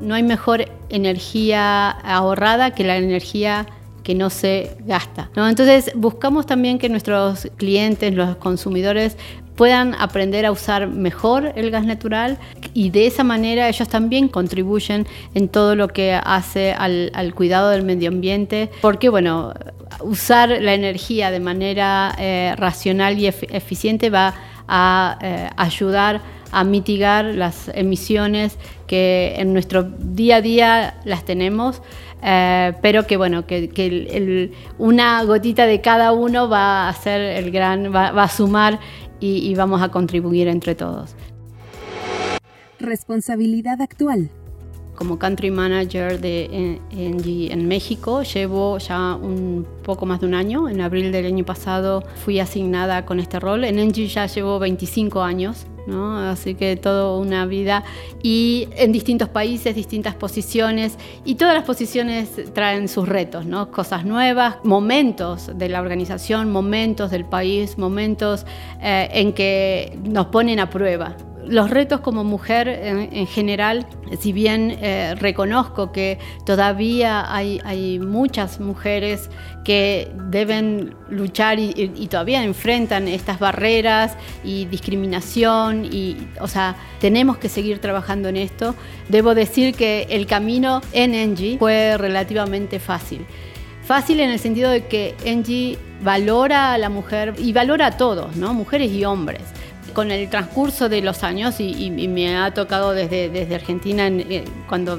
No 0.00 0.14
hay 0.16 0.22
mejor 0.22 0.64
energía 0.88 1.90
ahorrada 1.90 2.72
que 2.72 2.82
la 2.84 2.96
energía 2.96 3.66
que 4.02 4.14
no 4.14 4.30
se 4.30 4.76
gasta. 4.86 5.30
Entonces 5.36 5.92
buscamos 5.94 6.46
también 6.46 6.78
que 6.78 6.88
nuestros 6.88 7.48
clientes, 7.56 8.14
los 8.14 8.36
consumidores, 8.36 9.16
puedan 9.56 9.94
aprender 9.94 10.46
a 10.46 10.50
usar 10.50 10.88
mejor 10.88 11.52
el 11.56 11.70
gas 11.70 11.84
natural 11.84 12.38
y 12.74 12.90
de 12.90 13.06
esa 13.06 13.22
manera 13.22 13.68
ellos 13.68 13.88
también 13.88 14.28
contribuyen 14.28 15.06
en 15.34 15.48
todo 15.48 15.76
lo 15.76 15.88
que 15.88 16.14
hace 16.14 16.72
al, 16.72 17.32
cuidado 17.34 17.70
del 17.70 17.82
medio 17.82 18.08
ambiente, 18.08 18.70
porque 18.80 19.08
bueno, 19.08 19.52
usar 20.00 20.48
la 20.48 20.74
energía 20.74 21.30
de 21.30 21.40
manera 21.40 22.14
eh, 22.18 22.54
racional 22.56 23.18
y 23.18 23.26
eficiente 23.26 24.10
va 24.10 24.34
a 24.68 25.18
eh, 25.20 25.50
ayudar 25.56 26.22
a 26.52 26.64
mitigar 26.64 27.24
las 27.24 27.68
emisiones 27.74 28.58
que 28.86 29.34
en 29.38 29.54
nuestro 29.54 29.82
día 29.82 30.36
a 30.36 30.40
día 30.42 31.00
las 31.04 31.24
tenemos, 31.24 31.82
eh, 32.22 32.74
pero 32.82 33.06
que 33.06 33.16
bueno, 33.16 33.46
que, 33.46 34.52
una 34.78 35.24
gotita 35.24 35.66
de 35.66 35.80
cada 35.80 36.12
uno 36.12 36.48
va 36.48 36.86
a 36.86 36.88
hacer 36.90 37.20
el 37.20 37.50
gran, 37.50 37.92
va, 37.92 38.08
a 38.10 38.28
sumar 38.28 38.78
y, 39.18 39.54
vamos 39.54 39.80
a 39.82 39.88
contribuir 39.88 40.46
entre 40.48 40.74
todos. 40.74 41.16
Responsabilidad 42.78 43.80
actual. 43.80 44.30
Como 44.94 45.18
country 45.18 45.50
manager 45.50 46.20
de 46.20 46.78
Engie 46.90 47.50
en 47.50 47.66
México, 47.66 48.22
llevo 48.24 48.78
ya 48.78 49.14
un 49.14 49.66
poco 49.82 50.04
más 50.04 50.20
de 50.20 50.26
un 50.26 50.34
año. 50.34 50.68
En 50.68 50.80
abril 50.80 51.10
del 51.12 51.26
año 51.26 51.44
pasado 51.44 52.04
fui 52.24 52.40
asignada 52.40 53.06
con 53.06 53.18
este 53.18 53.40
rol. 53.40 53.64
En 53.64 53.78
Engie 53.78 54.06
ya 54.06 54.26
llevo 54.26 54.58
25 54.58 55.22
años 55.22 55.66
Así 55.90 56.54
que 56.54 56.76
toda 56.76 57.16
una 57.16 57.46
vida 57.46 57.84
y 58.22 58.68
en 58.76 58.92
distintos 58.92 59.28
países, 59.28 59.74
distintas 59.74 60.14
posiciones 60.14 60.96
y 61.24 61.34
todas 61.34 61.54
las 61.54 61.64
posiciones 61.64 62.30
traen 62.52 62.88
sus 62.88 63.08
retos, 63.08 63.46
¿no? 63.46 63.70
Cosas 63.70 64.04
nuevas, 64.04 64.56
momentos 64.62 65.50
de 65.54 65.68
la 65.68 65.80
organización, 65.80 66.50
momentos 66.50 67.10
del 67.10 67.24
país, 67.24 67.78
momentos 67.78 68.46
eh, 68.80 69.08
en 69.12 69.32
que 69.32 69.98
nos 70.04 70.26
ponen 70.26 70.60
a 70.60 70.70
prueba 70.70 71.16
los 71.46 71.70
retos 71.70 72.00
como 72.00 72.24
mujer 72.24 72.68
en, 72.68 73.26
general, 73.26 73.86
si 74.20 74.32
bien 74.32 74.76
eh, 74.80 75.14
reconozco 75.18 75.92
que 75.92 76.18
todavía 76.44 77.34
hay, 77.34 77.98
muchas 77.98 78.60
mujeres 78.60 79.30
que 79.64 80.10
deben 80.30 80.94
luchar 81.08 81.58
y, 81.58 81.72
todavía 82.08 82.44
enfrentan 82.44 83.08
estas 83.08 83.38
barreras 83.38 84.16
y 84.44 84.66
discriminación 84.66 85.84
y, 85.84 86.28
o 86.40 86.48
sea, 86.48 86.76
tenemos 87.00 87.38
que 87.38 87.48
seguir 87.48 87.78
trabajando 87.78 88.28
en 88.28 88.36
esto. 88.36 88.74
Debo 89.08 89.34
decir 89.34 89.74
que 89.74 90.06
el 90.10 90.26
camino 90.26 90.80
en 90.92 91.14
Engie 91.14 91.58
fue 91.58 91.96
relativamente 91.98 92.78
fácil. 92.78 93.26
Fácil 93.84 94.20
en 94.20 94.30
el 94.30 94.38
sentido 94.38 94.70
de 94.70 94.86
que 94.86 95.16
Engie 95.24 95.78
valora 96.02 96.72
a 96.72 96.78
la 96.78 96.88
mujer 96.88 97.34
y 97.38 97.52
valora 97.52 97.86
a 97.86 97.96
todos, 97.96 98.36
¿no? 98.36 98.54
Mujeres 98.54 98.90
y 98.92 99.04
hombres 99.04 99.42
con 99.92 100.10
el 100.10 100.28
transcurso 100.28 100.88
de 100.88 101.00
los 101.02 101.22
años 101.22 101.60
y, 101.60 101.90
me 101.90 102.36
ha 102.36 102.52
tocado 102.52 102.92
desde, 102.92 103.28
desde 103.28 103.54
Argentina, 103.54 104.06
en, 104.06 104.20
eh, 104.20 104.44
cuando 104.68 104.98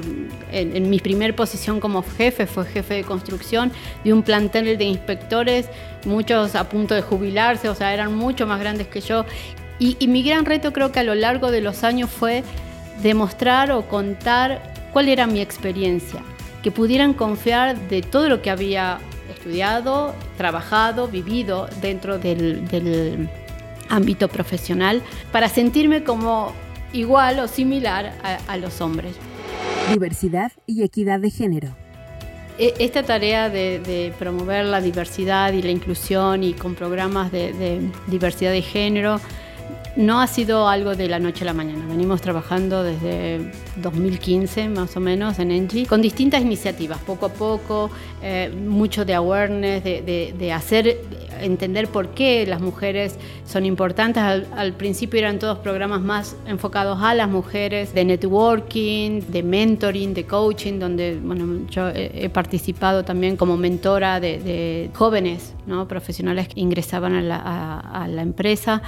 en, 0.50 0.90
mi 0.90 0.98
primer 0.98 1.34
posición 1.34 1.80
como 1.80 2.02
jefe, 2.02 2.46
fue 2.46 2.64
jefe 2.64 2.94
de 2.94 3.04
construcción 3.04 3.72
de 4.04 4.12
un 4.12 4.22
plantel 4.22 4.76
de 4.78 4.84
inspectores, 4.84 5.68
muchos 6.04 6.54
a 6.54 6.68
punto 6.68 6.94
de 6.94 7.02
jubilarse, 7.02 7.68
o 7.68 7.74
sea, 7.74 7.92
eran 7.92 8.14
mucho 8.14 8.46
más 8.46 8.60
grandes 8.60 8.88
que 8.88 9.00
yo. 9.00 9.24
Y, 9.78 10.06
mi 10.06 10.22
gran 10.22 10.44
reto 10.44 10.72
creo 10.72 10.92
que 10.92 11.00
a 11.00 11.04
lo 11.04 11.14
largo 11.14 11.50
de 11.50 11.60
los 11.60 11.84
años 11.84 12.10
fue 12.10 12.44
demostrar 13.02 13.72
o 13.72 13.82
contar 13.82 14.72
cuál 14.92 15.08
era 15.08 15.26
mi 15.26 15.40
experiencia, 15.40 16.22
que 16.62 16.70
pudieran 16.70 17.12
confiar 17.12 17.76
de 17.88 18.02
todo 18.02 18.28
lo 18.28 18.40
que 18.40 18.50
había 18.50 18.98
estudiado, 19.34 20.14
trabajado, 20.36 21.08
vivido 21.08 21.68
dentro 21.80 22.18
del 22.18 23.28
ámbito 23.94 24.28
profesional 24.28 25.02
para 25.32 25.48
sentirme 25.48 26.04
como 26.04 26.52
igual 26.92 27.38
o 27.40 27.48
similar 27.48 28.12
a, 28.46 28.56
los 28.56 28.80
hombres. 28.80 29.16
Diversidad 29.92 30.52
y 30.66 30.82
equidad 30.82 31.20
de 31.20 31.30
género. 31.30 31.76
E, 32.58 32.74
esta 32.78 33.02
tarea 33.02 33.50
de, 33.50 34.12
promover 34.18 34.64
la 34.64 34.80
diversidad 34.80 35.52
y 35.52 35.62
la 35.62 35.70
inclusión 35.70 36.44
y 36.44 36.54
con 36.54 36.74
programas 36.74 37.32
de 37.32 37.80
diversidad 38.06 38.52
de 38.52 38.62
género 38.62 39.20
no 39.96 40.20
ha 40.20 40.26
sido 40.26 40.68
algo 40.68 40.96
de 40.96 41.08
la 41.08 41.18
noche 41.18 41.42
a 41.42 41.46
la 41.46 41.52
mañana. 41.52 41.84
Venimos 41.86 42.20
trabajando 42.20 42.82
desde 42.82 43.52
2015 43.76 44.68
más 44.68 44.96
o 44.96 45.00
menos 45.00 45.38
en 45.38 45.52
Engie 45.52 45.86
con 45.86 46.02
distintas 46.02 46.42
iniciativas, 46.42 46.98
poco 46.98 47.26
a 47.26 47.28
poco, 47.28 47.90
eh, 48.22 48.52
mucho 48.54 49.04
de 49.04 49.14
awareness, 49.14 49.84
de, 49.84 50.52
hacer 50.52 50.98
entender 51.40 51.88
por 51.88 52.08
qué 52.08 52.46
las 52.46 52.60
mujeres 52.60 53.18
son 53.46 53.66
importantes. 53.66 54.22
Al, 54.22 54.72
principio 54.72 55.18
eran 55.20 55.38
todos 55.38 55.58
programas 55.58 56.00
más 56.00 56.36
enfocados 56.46 57.00
a 57.00 57.14
las 57.14 57.28
mujeres, 57.28 57.94
de 57.94 58.04
networking, 58.04 59.20
de 59.28 59.42
mentoring, 59.42 60.14
de 60.14 60.24
coaching, 60.24 60.78
donde 60.78 61.18
bueno, 61.22 61.66
yo 61.70 61.88
he, 61.88 62.28
participado 62.30 63.04
también 63.04 63.36
como 63.36 63.56
mentora 63.56 64.18
de, 64.20 64.90
jóvenes 64.94 65.54
profesionales 65.88 66.48
que 66.48 66.60
ingresaban 66.60 67.14
a 67.14 68.08
la 68.08 68.22
empresa. 68.22 68.82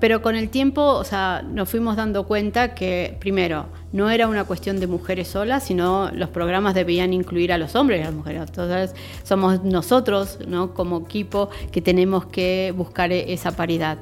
Pero 0.00 0.22
con 0.22 0.36
el 0.36 0.50
tiempo, 0.50 0.82
o 0.82 1.04
sea, 1.04 1.42
nos 1.42 1.68
fuimos 1.68 1.96
dando 1.96 2.26
cuenta 2.26 2.74
que, 2.74 3.16
primero, 3.18 3.66
no 3.92 4.10
era 4.10 4.28
una 4.28 4.44
cuestión 4.44 4.78
de 4.78 4.86
mujeres 4.86 5.28
solas, 5.28 5.64
sino 5.64 6.10
los 6.12 6.28
programas 6.28 6.74
debían 6.74 7.12
incluir 7.12 7.52
a 7.52 7.58
los 7.58 7.74
hombres 7.74 8.00
y 8.00 8.02
a 8.02 8.06
las 8.06 8.14
mujeres. 8.14 8.42
Entonces, 8.46 8.94
somos 9.22 9.64
nosotros, 9.64 10.38
¿no? 10.46 10.74
como 10.74 11.00
equipo, 11.00 11.48
que 11.72 11.80
tenemos 11.80 12.26
que 12.26 12.74
buscar 12.76 13.12
esa 13.12 13.52
paridad 13.52 13.98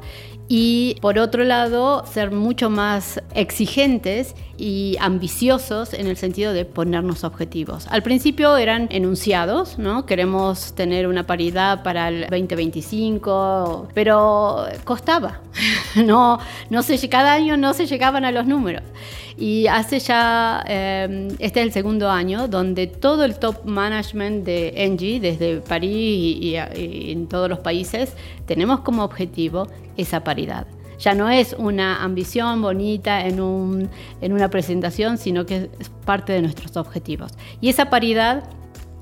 y 0.49 0.97
por 1.01 1.19
otro 1.19 1.43
lado 1.45 2.05
ser 2.07 2.31
mucho 2.31 2.69
más 2.69 3.23
exigentes 3.35 4.35
y 4.57 4.97
ambiciosos 5.01 5.95
en 5.95 6.07
el 6.07 6.17
sentido 6.17 6.53
de 6.53 6.65
ponernos 6.65 7.25
objetivos. 7.25 7.87
Al 7.89 8.03
principio 8.03 8.57
eran 8.57 8.89
enunciados, 8.91 9.79
¿no? 9.79 10.07
Queremos 10.07 10.75
tener 10.75 11.07
una 11.07 11.27
paridad 11.27 11.83
para 11.83 12.09
el 12.09 12.23
2025, 12.23 13.89
pero 13.95 14.67
costaba. 14.85 15.41
No, 16.05 16.41
no 16.71 16.83
se, 16.83 17.09
cada 17.09 17.33
año 17.33 17.57
no 17.57 17.73
se 17.73 17.87
llegaban 17.87 18.25
a 18.25 18.33
los 18.33 18.47
números. 18.47 18.83
Y 19.37 19.69
hace 19.69 20.01
ya, 20.01 20.65
eh, 20.67 21.29
este 21.39 21.61
es 21.61 21.67
el 21.67 21.73
segundo 21.73 22.11
año, 22.11 22.49
donde 22.49 22.89
todo 22.89 23.25
el 23.25 23.39
top 23.39 23.65
management 23.65 24.45
de 24.45 24.73
Engie, 24.77 25.21
desde 25.21 25.61
París 25.61 26.39
y 26.41 26.57
en 26.57 27.29
todos 27.29 27.49
los 27.49 27.61
países, 27.61 28.13
tenemos 28.47 28.81
como 28.81 29.05
objetivo 29.05 29.69
esa 29.97 30.25
paridad. 30.25 30.67
Ya 30.99 31.15
no 31.15 31.29
es 31.29 31.55
una 31.59 32.03
ambición 32.03 32.63
bonita 32.63 33.27
en, 33.27 33.41
un, 33.41 33.89
en 34.21 34.33
una 34.33 34.49
presentación, 34.49 35.19
sino 35.19 35.47
que 35.47 35.71
es 35.79 35.89
parte 36.05 36.33
de 36.33 36.43
nuestros 36.43 36.77
objetivos. 36.77 37.33
Y 37.61 37.69
esa 37.69 37.91
paridad 37.91 38.45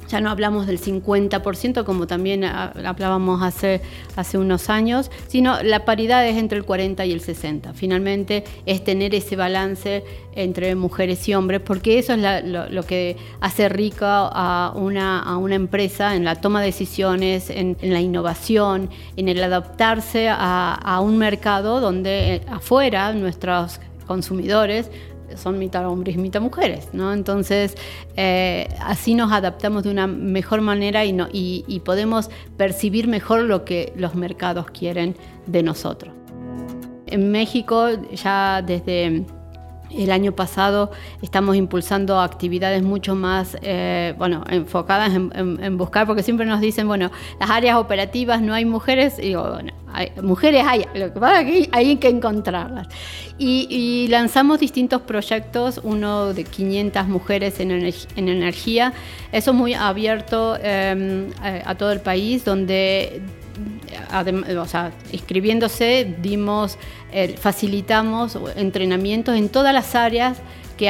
ya 0.08 0.20
no 0.20 0.30
hablamos 0.30 0.66
del 0.66 0.80
50% 0.80 1.84
como 1.84 2.06
también 2.06 2.44
hablábamos 2.44 3.42
hace, 3.42 3.80
hace 4.16 4.38
unos 4.38 4.68
años, 4.68 5.10
sino 5.28 5.62
la 5.62 5.84
paridad 5.84 6.26
es 6.26 6.36
entre 6.36 6.58
el 6.58 6.64
40 6.64 7.04
y 7.06 7.12
el 7.12 7.20
60. 7.20 7.72
Finalmente 7.74 8.44
es 8.66 8.84
tener 8.84 9.14
ese 9.14 9.36
balance 9.36 10.04
entre 10.34 10.74
mujeres 10.74 11.28
y 11.28 11.34
hombres, 11.34 11.60
porque 11.60 11.98
eso 11.98 12.14
es 12.14 12.44
lo, 12.44 12.82
que 12.84 13.16
hace 13.40 13.68
rica 13.68 14.28
a 14.28 14.72
una, 14.74 15.20
a 15.20 15.36
una 15.36 15.54
empresa 15.54 16.16
en 16.16 16.24
la 16.24 16.36
toma 16.40 16.60
de 16.60 16.66
decisiones, 16.66 17.50
en, 17.50 17.76
la 17.80 18.00
innovación, 18.00 18.90
en 19.16 19.28
el 19.28 19.42
adaptarse 19.42 20.28
a, 20.28 20.74
a 20.74 21.00
un 21.00 21.18
mercado 21.18 21.80
donde 21.80 22.36
eh, 22.36 22.40
afuera 22.48 23.12
nuestros 23.12 23.80
consumidores 24.06 24.90
son 25.36 25.58
mitad 25.58 25.86
hombres 25.88 26.16
y 26.16 26.18
mitad 26.18 26.40
mujeres, 26.40 26.88
¿no? 26.92 27.12
Entonces, 27.12 27.76
eh, 28.16 28.68
así 28.80 29.14
nos 29.14 29.32
adaptamos 29.32 29.82
de 29.84 29.90
una 29.90 30.06
mejor 30.06 30.60
manera 30.60 31.04
y, 31.04 31.12
no, 31.12 31.28
y 31.32 31.80
podemos 31.84 32.30
percibir 32.56 33.08
mejor 33.08 33.42
lo 33.42 33.64
que 33.64 33.92
los 33.96 34.14
mercados 34.14 34.66
quieren 34.70 35.16
de 35.46 35.62
nosotros. 35.62 36.14
En 37.06 37.30
México, 37.30 37.88
ya 38.14 38.62
desde 38.62 39.26
el 39.96 40.10
año 40.10 40.32
pasado 40.32 40.90
estamos 41.20 41.56
impulsando 41.56 42.20
actividades 42.20 42.82
mucho 42.82 43.14
más, 43.14 43.56
eh, 43.62 44.14
bueno, 44.18 44.44
enfocadas 44.48 45.12
en, 45.14 45.76
buscar, 45.78 46.06
porque 46.06 46.22
siempre 46.22 46.46
nos 46.46 46.60
dicen, 46.60 46.88
bueno, 46.88 47.10
las 47.40 47.50
áreas 47.50 47.76
operativas 47.76 48.40
no 48.40 48.54
hay 48.54 48.64
mujeres, 48.64 49.18
y 49.18 49.28
digo, 49.28 49.42
bueno, 49.42 49.72
mujeres 50.22 50.64
hay, 50.66 50.86
lo 50.94 51.12
que 51.12 51.20
pasa 51.20 51.40
es 51.42 51.46
que 51.46 51.68
hay 51.72 51.96
que 51.96 52.08
encontrarlas. 52.08 52.88
Y, 53.38 54.06
lanzamos 54.08 54.60
distintos 54.60 55.02
proyectos, 55.02 55.80
uno 55.82 56.32
de 56.32 56.44
500 56.44 57.08
mujeres 57.08 57.58
en, 57.60 57.70
en 57.70 58.28
energía, 58.28 58.92
eso 59.32 59.52
muy 59.52 59.74
abierto 59.74 60.56
em, 60.62 61.30
a 61.42 61.74
todo 61.74 61.92
el 61.92 62.00
país, 62.00 62.44
donde 62.44 63.22
inscribiéndose, 65.12 66.14
dimos, 66.20 66.78
eh, 67.12 67.34
facilitamos 67.38 68.38
entrenamientos 68.56 69.36
en 69.36 69.48
todas 69.48 69.74
las 69.74 69.94
áreas 69.94 70.38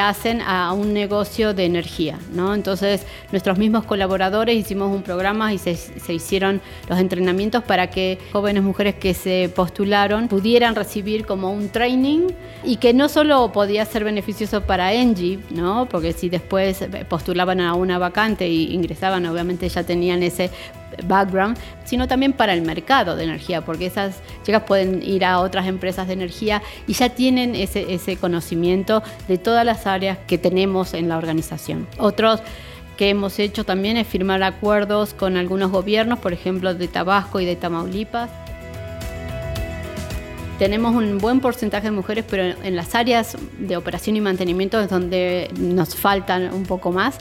hacen 0.00 0.40
a 0.40 0.72
un 0.72 0.92
negocio 0.92 1.54
de 1.54 1.64
energía. 1.64 2.18
¿no? 2.32 2.54
Entonces, 2.54 3.06
nuestros 3.30 3.58
mismos 3.58 3.84
colaboradores 3.84 4.56
hicimos 4.56 4.94
un 4.94 5.02
programa 5.02 5.52
y 5.52 5.58
se, 5.58 5.76
hicieron 6.12 6.60
los 6.88 6.98
entrenamientos 6.98 7.62
para 7.64 7.90
que 7.90 8.18
jóvenes 8.32 8.62
mujeres 8.62 8.94
que 8.96 9.14
se 9.14 9.50
postularon 9.54 10.28
pudieran 10.28 10.74
recibir 10.74 11.26
como 11.26 11.52
un 11.52 11.68
training 11.68 12.28
y 12.64 12.76
que 12.76 12.94
no 12.94 13.08
solo 13.08 13.52
podía 13.52 13.84
ser 13.84 14.04
beneficioso 14.04 14.62
para 14.62 14.92
Engie, 14.92 15.38
¿no? 15.50 15.86
porque 15.86 16.12
si 16.12 16.28
después 16.28 16.84
postulaban 17.08 17.60
a 17.60 17.74
una 17.74 17.98
vacante 17.98 18.44
e 18.44 18.52
ingresaban, 18.52 19.26
obviamente 19.26 19.68
ya 19.68 19.82
tenían 19.82 20.22
ese 20.22 20.50
background, 21.04 21.56
sino 21.84 22.08
también 22.08 22.32
para 22.32 22.54
el 22.54 22.62
mercado 22.62 23.16
de 23.16 23.24
energía, 23.24 23.62
porque 23.62 23.86
esas 23.86 24.20
chicas 24.44 24.62
pueden 24.62 25.02
ir 25.02 25.24
a 25.24 25.40
otras 25.40 25.66
empresas 25.66 26.06
de 26.06 26.14
energía 26.14 26.62
y 26.86 26.94
ya 26.94 27.08
tienen 27.10 27.54
ese, 27.54 27.92
ese 27.94 28.16
conocimiento 28.16 29.02
de 29.28 29.38
todas 29.38 29.64
las 29.64 29.86
áreas 29.86 30.18
que 30.26 30.38
tenemos 30.38 30.94
en 30.94 31.08
la 31.08 31.16
organización. 31.16 31.86
Otros 31.98 32.40
que 32.96 33.10
hemos 33.10 33.38
hecho 33.38 33.64
también 33.64 33.96
es 33.96 34.06
firmar 34.06 34.42
acuerdos 34.42 35.14
con 35.14 35.36
algunos 35.36 35.70
gobiernos, 35.70 36.18
por 36.18 36.32
ejemplo 36.32 36.74
de 36.74 36.88
Tabasco 36.88 37.40
y 37.40 37.44
de 37.44 37.56
Tamaulipas, 37.56 38.30
tenemos 40.62 40.94
un 40.94 41.18
buen 41.18 41.40
porcentaje 41.40 41.88
de 41.88 41.90
mujeres, 41.90 42.24
pero 42.30 42.44
en 42.62 42.76
las 42.76 42.94
áreas 42.94 43.36
de 43.58 43.76
operación 43.76 44.14
y 44.14 44.20
mantenimiento 44.20 44.80
es 44.80 44.88
donde 44.88 45.50
nos 45.58 45.96
faltan 45.96 46.54
un 46.54 46.62
poco 46.66 46.92
más. 46.92 47.18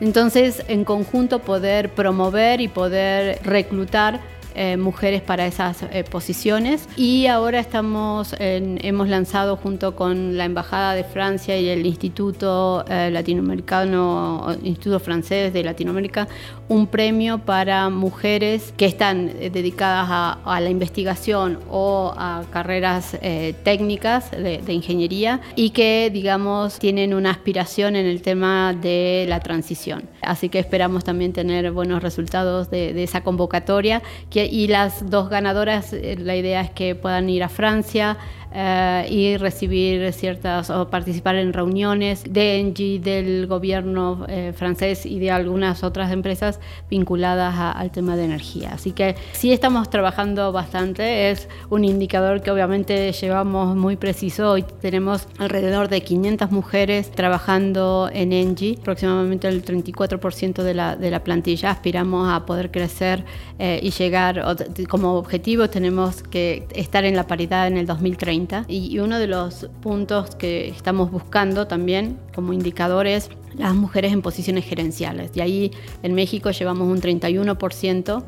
Entonces, 0.00 0.62
en 0.68 0.84
conjunto, 0.84 1.40
poder 1.40 1.90
promover 1.90 2.60
y 2.60 2.68
poder 2.68 3.40
reclutar 3.42 4.20
eh, 4.54 4.76
mujeres 4.76 5.20
para 5.20 5.46
esas 5.46 5.82
eh, 5.82 6.04
posiciones 6.04 6.88
y 6.96 7.26
ahora 7.26 7.58
estamos 7.58 8.34
hemos 8.38 9.08
lanzado 9.08 9.56
junto 9.56 9.96
con 9.96 10.36
la 10.36 10.44
Embajada 10.44 10.94
de 10.94 11.02
Francia 11.02 11.58
y 11.58 11.68
el 11.68 11.84
Instituto 11.84 12.84
eh, 12.88 13.10
Latinoamericano, 13.10 14.54
Instituto 14.62 15.00
Francés 15.00 15.52
de 15.52 15.64
Latinoamérica, 15.64 16.28
un 16.68 16.86
premio 16.86 17.38
para 17.38 17.90
mujeres 17.90 18.72
que 18.76 18.86
están 18.86 19.26
dedicadas 19.26 20.06
a, 20.10 20.60
la 20.60 20.70
investigación 20.70 21.58
o 21.68 22.14
a 22.16 22.44
carreras 22.52 23.18
técnicas 23.64 24.30
de, 24.30 24.72
ingeniería 24.72 25.40
y 25.56 25.70
que, 25.70 26.10
digamos, 26.12 26.78
tienen 26.78 27.12
una 27.12 27.30
aspiración 27.30 27.96
en 27.96 28.06
el 28.06 28.22
tema 28.22 28.72
de 28.72 29.26
la 29.28 29.40
transición. 29.40 30.08
Así 30.26 30.48
que 30.48 30.58
esperamos 30.58 31.04
también 31.04 31.32
tener 31.32 31.70
buenos 31.72 32.02
resultados 32.02 32.70
de, 32.70 33.02
esa 33.02 33.22
convocatoria. 33.22 34.02
Y 34.32 34.68
las 34.68 35.10
dos 35.10 35.28
ganadoras, 35.28 35.92
eh, 35.92 36.16
la 36.18 36.36
idea 36.36 36.60
es 36.60 36.70
que 36.70 36.94
puedan 36.94 37.28
ir 37.28 37.42
a 37.42 37.48
Francia 37.48 38.16
eh, 38.56 39.06
y 39.10 39.36
recibir 39.36 40.12
ciertas 40.12 40.70
o 40.70 40.88
participar 40.88 41.34
en 41.34 41.52
reuniones 41.52 42.22
de 42.28 42.60
Engie, 42.60 43.00
del 43.00 43.48
gobierno 43.48 44.26
eh, 44.28 44.52
francés 44.54 45.06
y 45.06 45.18
de 45.18 45.32
algunas 45.32 45.82
otras 45.82 46.12
empresas 46.12 46.60
vinculadas 46.88 47.56
al 47.58 47.90
tema 47.90 48.16
de 48.16 48.26
energía. 48.26 48.70
Así 48.74 48.92
que 48.92 49.16
sí 49.32 49.52
estamos 49.52 49.90
trabajando 49.90 50.52
bastante, 50.52 51.32
es 51.32 51.48
un 51.68 51.84
indicador 51.84 52.42
que 52.42 52.52
obviamente 52.52 53.10
llevamos 53.10 53.74
muy 53.74 53.96
preciso. 53.96 54.52
Hoy 54.52 54.64
tenemos 54.80 55.26
alrededor 55.38 55.88
de 55.88 56.02
500 56.02 56.52
mujeres 56.52 57.10
trabajando 57.10 58.08
en 58.12 58.32
Engie, 58.32 58.78
aproximadamente 58.80 59.48
el 59.48 59.64
34% 59.64 60.62
de 60.62 60.74
la, 60.74 60.94
de 60.94 61.10
la 61.10 61.24
plantilla. 61.24 61.72
Aspiramos 61.72 62.32
a 62.32 62.46
poder 62.46 62.70
crecer 62.70 63.24
eh, 63.58 63.80
y 63.82 63.90
llegar, 63.90 64.44
como 64.88 65.14
objetivo 65.14 65.68
tenemos 65.68 66.22
que 66.22 66.68
estar 66.72 67.04
en 67.04 67.16
la 67.16 67.26
paridad 67.26 67.66
en 67.66 67.78
el 67.78 67.86
2030 67.86 68.43
y 68.68 68.98
uno 68.98 69.18
de 69.18 69.26
los 69.26 69.68
puntos 69.80 70.34
que 70.36 70.68
estamos 70.68 71.10
buscando 71.10 71.66
también 71.66 72.18
como 72.34 72.52
indicador 72.52 73.06
es 73.06 73.30
las 73.56 73.74
mujeres 73.74 74.12
en 74.12 74.22
posiciones 74.22 74.64
gerenciales. 74.64 75.30
Y 75.34 75.40
ahí 75.40 75.70
en 76.02 76.14
México 76.14 76.50
llevamos 76.50 76.88
un 76.88 77.00
31%, 77.00 78.24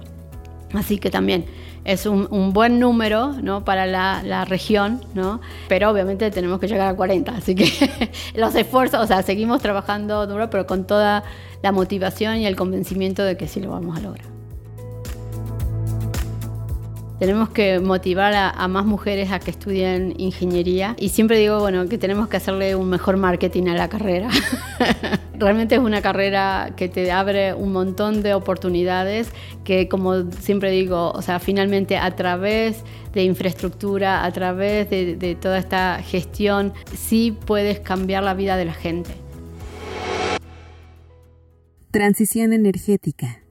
así 0.74 0.98
que 0.98 1.10
también 1.10 1.44
es 1.84 2.04
un, 2.04 2.52
buen 2.52 2.80
número 2.80 3.32
¿no? 3.42 3.64
para 3.64 3.86
la, 3.86 4.22
la, 4.24 4.44
región, 4.44 5.00
¿no? 5.14 5.40
pero 5.68 5.90
obviamente 5.90 6.30
tenemos 6.32 6.58
que 6.58 6.66
llegar 6.66 6.88
a 6.88 6.96
40, 6.96 7.32
así 7.32 7.54
que 7.54 7.70
los 8.34 8.54
esfuerzos, 8.56 9.00
o 9.00 9.06
sea, 9.06 9.22
seguimos 9.22 9.62
trabajando 9.62 10.26
duro, 10.26 10.50
pero 10.50 10.66
con 10.66 10.86
toda 10.86 11.22
la 11.62 11.72
motivación 11.72 12.38
y 12.38 12.46
el 12.46 12.56
convencimiento 12.56 13.22
de 13.22 13.36
que 13.36 13.46
sí 13.46 13.60
lo 13.60 13.70
vamos 13.70 13.96
a 13.98 14.00
lograr. 14.00 14.35
Tenemos 17.18 17.48
que 17.48 17.80
motivar 17.80 18.34
a, 18.34 18.68
más 18.68 18.84
mujeres 18.84 19.32
a 19.32 19.38
que 19.38 19.50
estudien 19.50 20.12
ingeniería 20.18 20.94
y 20.98 21.08
siempre 21.08 21.38
digo, 21.38 21.60
bueno, 21.60 21.88
que 21.88 21.96
tenemos 21.96 22.28
que 22.28 22.36
hacerle 22.36 22.76
un 22.76 22.90
mejor 22.90 23.16
marketing 23.16 23.68
a 23.68 23.74
la 23.74 23.88
carrera. 23.88 24.28
Realmente 25.38 25.76
es 25.76 25.80
una 25.80 26.02
carrera 26.02 26.72
que 26.76 26.90
te 26.90 27.10
abre 27.10 27.54
un 27.54 27.72
montón 27.72 28.22
de 28.22 28.34
oportunidades 28.34 29.30
que, 29.64 29.88
como 29.88 30.30
siempre 30.30 30.70
digo, 30.70 31.10
o 31.12 31.22
sea, 31.22 31.38
finalmente 31.38 31.96
a 31.96 32.14
través 32.14 32.84
de 33.14 33.24
infraestructura, 33.24 34.22
a 34.22 34.30
través 34.32 34.90
de, 34.90 35.16
de 35.16 35.34
toda 35.36 35.56
esta 35.56 36.02
gestión, 36.02 36.74
sí 36.94 37.34
puedes 37.46 37.80
cambiar 37.80 38.24
la 38.24 38.34
vida 38.34 38.58
de 38.58 38.66
la 38.66 38.74
gente. 38.74 39.10
Transición 41.90 42.52
energética. 42.52 43.45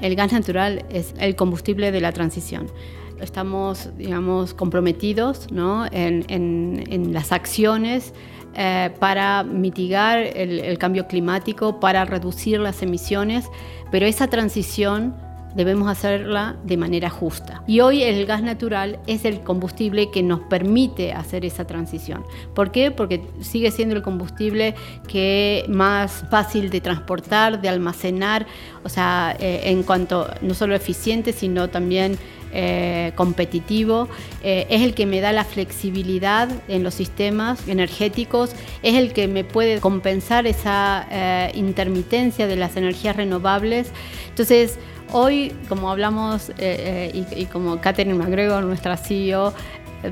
El 0.00 0.14
gas 0.16 0.32
natural 0.32 0.84
es 0.90 1.14
el 1.18 1.36
combustible 1.36 1.92
de 1.92 2.00
la 2.00 2.12
transición. 2.12 2.68
Estamos, 3.20 3.90
digamos, 3.96 4.52
comprometidos 4.52 5.48
en, 5.90 7.12
las 7.12 7.32
acciones 7.32 8.12
eh, 8.54 8.90
para 9.00 9.42
mitigar 9.42 10.18
el, 10.18 10.76
cambio 10.78 11.06
climático, 11.06 11.80
para 11.80 12.04
reducir 12.04 12.60
las 12.60 12.82
emisiones, 12.82 13.46
pero 13.90 14.06
esa 14.06 14.28
transición 14.28 15.14
debemos 15.56 15.88
hacerla 15.88 16.56
de 16.64 16.76
manera 16.76 17.08
justa. 17.08 17.62
Y 17.66 17.80
hoy 17.80 18.02
el 18.02 18.26
gas 18.26 18.42
natural 18.42 18.98
es 19.06 19.24
el 19.24 19.40
combustible 19.40 20.10
que 20.10 20.22
nos 20.22 20.40
permite 20.40 21.12
hacer 21.12 21.44
esa 21.44 21.66
transición. 21.66 22.24
¿Por 22.54 22.70
qué? 22.70 22.90
Porque 22.90 23.22
sigue 23.40 23.70
siendo 23.70 23.96
el 23.96 24.02
combustible 24.02 24.74
que 25.08 25.64
más 25.68 26.24
fácil 26.30 26.68
de 26.68 26.82
transportar, 26.82 27.62
de 27.62 27.70
almacenar, 27.70 28.46
o 28.84 28.88
sea, 28.90 29.34
eh, 29.40 29.62
en 29.64 29.82
cuanto 29.82 30.28
no 30.42 30.52
solo 30.52 30.74
eficiente, 30.74 31.32
sino 31.32 31.68
también 31.68 32.18
eh, 32.52 33.12
competitivo, 33.16 34.08
eh, 34.42 34.66
es 34.68 34.82
el 34.82 34.94
que 34.94 35.06
me 35.06 35.20
da 35.20 35.32
la 35.32 35.44
flexibilidad 35.44 36.48
en 36.68 36.82
los 36.82 36.94
sistemas 36.94 37.66
energéticos, 37.66 38.54
es 38.82 38.94
el 38.94 39.12
que 39.12 39.26
me 39.26 39.42
puede 39.42 39.80
compensar 39.80 40.46
esa 40.46 41.06
intermitencia 41.54 42.46
de 42.46 42.56
las 42.56 42.76
energías 42.76 43.16
renovables. 43.16 43.90
Entonces, 44.28 44.78
Hoy, 45.12 45.54
como 45.68 45.90
hablamos 45.90 46.50
eh, 46.50 47.12
eh, 47.14 47.24
y, 47.36 47.46
como 47.46 47.80
Catherine 47.80 48.14
McGregor, 48.14 48.64
nuestra 48.64 48.96
CEO, 48.96 49.52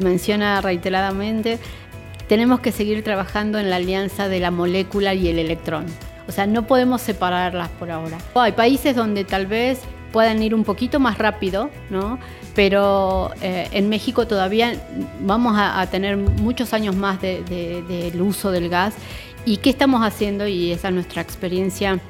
menciona 0.01 0.61
reiteradamente, 0.61 1.59
tenemos 2.29 2.61
que 2.61 2.73
seguir 2.73 3.05
trabajando 3.05 3.59
en 3.59 3.71
la 3.71 3.77
alianza 3.77 4.29
de 4.29 4.41
la 4.41 4.51
molécula 4.51 5.15
y 5.15 5.29
el 5.29 5.39
electrón. 5.39 5.87
O 6.27 6.33
sea, 6.33 6.47
no 6.47 6.67
podemos 6.67 7.03
separarlas 7.03 7.69
por 7.71 7.91
ahora. 7.91 8.19
Hay 8.35 8.53
países 8.53 8.97
donde 8.97 9.25
tal 9.25 9.47
vez 9.47 9.81
puedan 10.11 10.43
ir 10.43 10.55
un 10.55 10.65
poquito 10.65 11.01
más 11.01 11.19
rápido, 11.19 11.71
¿no? 11.91 12.19
pero 12.55 13.33
eh, 13.43 13.69
en 13.73 13.89
México 13.89 14.27
todavía 14.27 14.75
vamos 15.21 15.55
a, 15.59 15.85
tener 15.89 16.17
muchos 16.17 16.73
años 16.73 16.95
más 16.95 17.21
del 17.21 18.21
uso 18.21 18.51
del 18.51 18.69
gas. 18.69 18.95
¿Y 19.45 19.59
qué 19.59 19.71
estamos 19.71 20.03
haciendo? 20.03 20.47
Y 20.47 20.73
esa 20.73 20.89
es 20.89 20.95
nuestra 20.95 21.21
experiencia 21.21 22.01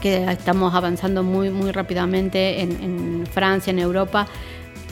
que 0.00 0.24
estamos 0.30 0.74
avanzando 0.74 1.22
muy, 1.22 1.50
muy 1.50 1.72
rápidamente 1.72 2.60
en, 2.60 3.26
Francia, 3.26 3.70
en 3.70 3.78
Europa, 3.78 4.26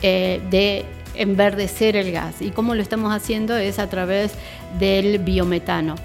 eh, 0.02 0.40
de 0.50 0.84
enverdecer 1.14 1.96
el 1.96 2.12
gas. 2.12 2.40
Y 2.40 2.50
cómo 2.50 2.74
lo 2.74 2.82
estamos 2.82 3.12
haciendo 3.12 3.56
es 3.56 3.78
a 3.78 3.88
través 3.88 4.32
del 4.78 5.18
biometano. 5.18 5.96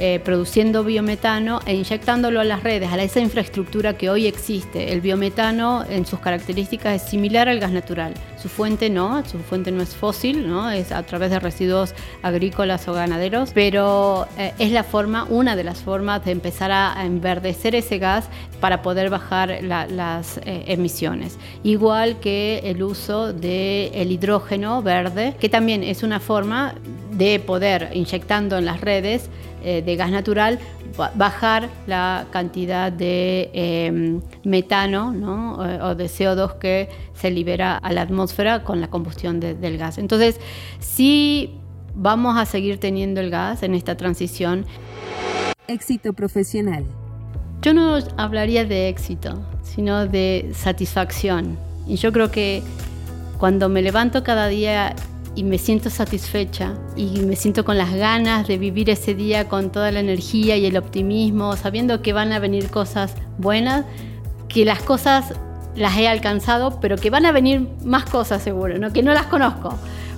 Eh, 0.00 0.20
produciendo 0.24 0.82
biometano 0.82 1.60
e 1.66 1.74
inyectándolo 1.76 2.40
a 2.40 2.44
las 2.44 2.64
redes, 2.64 2.90
a 2.90 3.00
esa 3.00 3.20
infraestructura 3.20 3.96
que 3.96 4.10
hoy 4.10 4.26
existe. 4.26 4.92
El 4.92 5.00
biometano 5.00 5.84
en 5.88 6.04
sus 6.04 6.18
características 6.18 7.00
es 7.00 7.08
similar 7.08 7.48
al 7.48 7.60
gas 7.60 7.70
natural. 7.70 8.12
Su 8.42 8.48
fuente 8.48 8.90
no, 8.90 9.24
su 9.24 9.38
fuente 9.38 9.70
no 9.70 9.82
es 9.84 9.94
fósil, 9.94 10.48
¿no? 10.48 10.68
es 10.68 10.90
a 10.90 11.04
través 11.04 11.30
de 11.30 11.38
residuos 11.38 11.94
agrícolas 12.22 12.88
o 12.88 12.92
ganaderos, 12.92 13.52
pero 13.54 14.26
eh, 14.36 14.52
es 14.58 14.72
la 14.72 14.82
forma, 14.82 15.26
una 15.30 15.54
de 15.54 15.62
las 15.62 15.78
formas 15.78 16.24
de 16.24 16.32
empezar 16.32 16.72
a, 16.72 17.04
enverdecer 17.04 17.76
ese 17.76 17.98
gas 17.98 18.28
para 18.60 18.82
poder 18.82 19.10
bajar 19.10 19.62
las 19.62 20.38
eh, 20.38 20.64
emisiones. 20.66 21.38
Igual 21.62 22.18
que 22.18 22.62
el 22.64 22.82
uso 22.82 23.32
del 23.32 24.10
hidrógeno 24.10 24.82
verde, 24.82 25.36
que 25.38 25.48
también 25.48 25.84
es 25.84 26.02
una 26.02 26.18
forma 26.18 26.74
de 27.12 27.38
poder, 27.38 27.90
inyectando 27.94 28.58
en 28.58 28.64
las 28.64 28.80
redes, 28.80 29.30
eh, 29.64 29.82
de 29.82 29.96
gas 29.96 30.10
natural, 30.10 30.58
bajar 31.14 31.70
la 31.86 32.26
cantidad 32.30 32.92
de 32.92 33.50
em, 33.54 34.20
metano 34.44 35.08
o, 35.58 35.94
de 35.94 36.04
CO2 36.04 36.58
que 36.58 36.90
se 37.14 37.30
libera 37.30 37.76
a 37.78 37.92
la 37.92 38.02
atmósfera 38.02 38.62
con 38.62 38.80
la 38.80 38.88
combustión 38.88 39.40
del 39.40 39.78
gas. 39.78 39.98
Entonces, 39.98 40.38
sí 40.80 41.54
vamos 41.94 42.36
a 42.36 42.44
seguir 42.44 42.78
teniendo 42.78 43.20
el 43.20 43.30
gas 43.30 43.62
en 43.62 43.74
esta 43.74 43.96
transición. 43.96 44.66
Éxito 45.66 46.12
profesional. 46.12 46.84
Yo 47.62 47.72
no 47.72 47.98
hablaría 48.18 48.66
de 48.66 48.88
éxito, 48.88 49.42
sino 49.62 50.06
de 50.06 50.50
satisfacción. 50.54 51.56
Y 51.86 51.96
yo 51.96 52.12
creo 52.12 52.30
que 52.30 52.62
cuando 53.38 53.68
me 53.68 53.80
levanto 53.80 54.22
cada 54.22 54.48
día 54.48 54.94
y 55.36 55.44
me 55.44 55.58
siento 55.58 55.90
satisfecha 55.90 56.74
y 56.96 57.20
me 57.20 57.36
siento 57.36 57.64
con 57.64 57.76
las 57.76 57.92
ganas 57.94 58.46
de 58.46 58.58
vivir 58.58 58.90
ese 58.90 59.14
día 59.14 59.48
con 59.48 59.70
toda 59.70 59.90
la 59.90 60.00
energía 60.00 60.56
y 60.56 60.66
el 60.66 60.76
optimismo, 60.76 61.56
sabiendo 61.56 62.02
que 62.02 62.12
van 62.12 62.32
a 62.32 62.38
venir 62.38 62.70
cosas 62.70 63.14
buenas, 63.38 63.84
que 64.48 64.64
las 64.64 64.80
cosas 64.80 65.34
las 65.74 65.96
he 65.96 66.06
alcanzado, 66.06 66.78
pero 66.80 66.96
que 66.96 67.10
van 67.10 67.26
a 67.26 67.32
venir 67.32 67.68
más 67.84 68.04
cosas 68.04 68.42
seguro, 68.42 68.78
¿no? 68.78 68.92
que 68.92 69.02
no 69.02 69.12
las 69.12 69.26
conozco. 69.26 69.76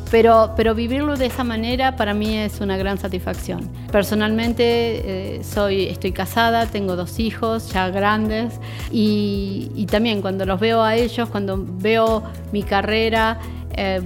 Pero, 0.08 0.52
pero 0.56 0.76
vivirlo 0.76 1.16
de 1.16 1.26
esa 1.26 1.42
manera 1.42 1.96
para 1.96 2.14
mí 2.14 2.36
es 2.36 2.60
una 2.60 2.76
gran 2.76 2.96
satisfacción. 2.96 3.68
Personalmente 3.90 5.38
eh, 5.38 5.42
soy, 5.42 5.86
estoy 5.86 6.12
casada, 6.12 6.66
tengo 6.66 6.94
dos 6.94 7.18
hijos 7.18 7.72
ya 7.72 7.90
grandes 7.90 8.60
y, 8.92 9.72
y, 9.74 9.86
también 9.86 10.22
cuando 10.22 10.46
los 10.46 10.60
veo 10.60 10.80
a 10.80 10.94
ellos, 10.94 11.28
cuando 11.28 11.58
veo 11.58 12.22
mi 12.52 12.62
carrera, 12.62 13.40
eh, 13.76 14.00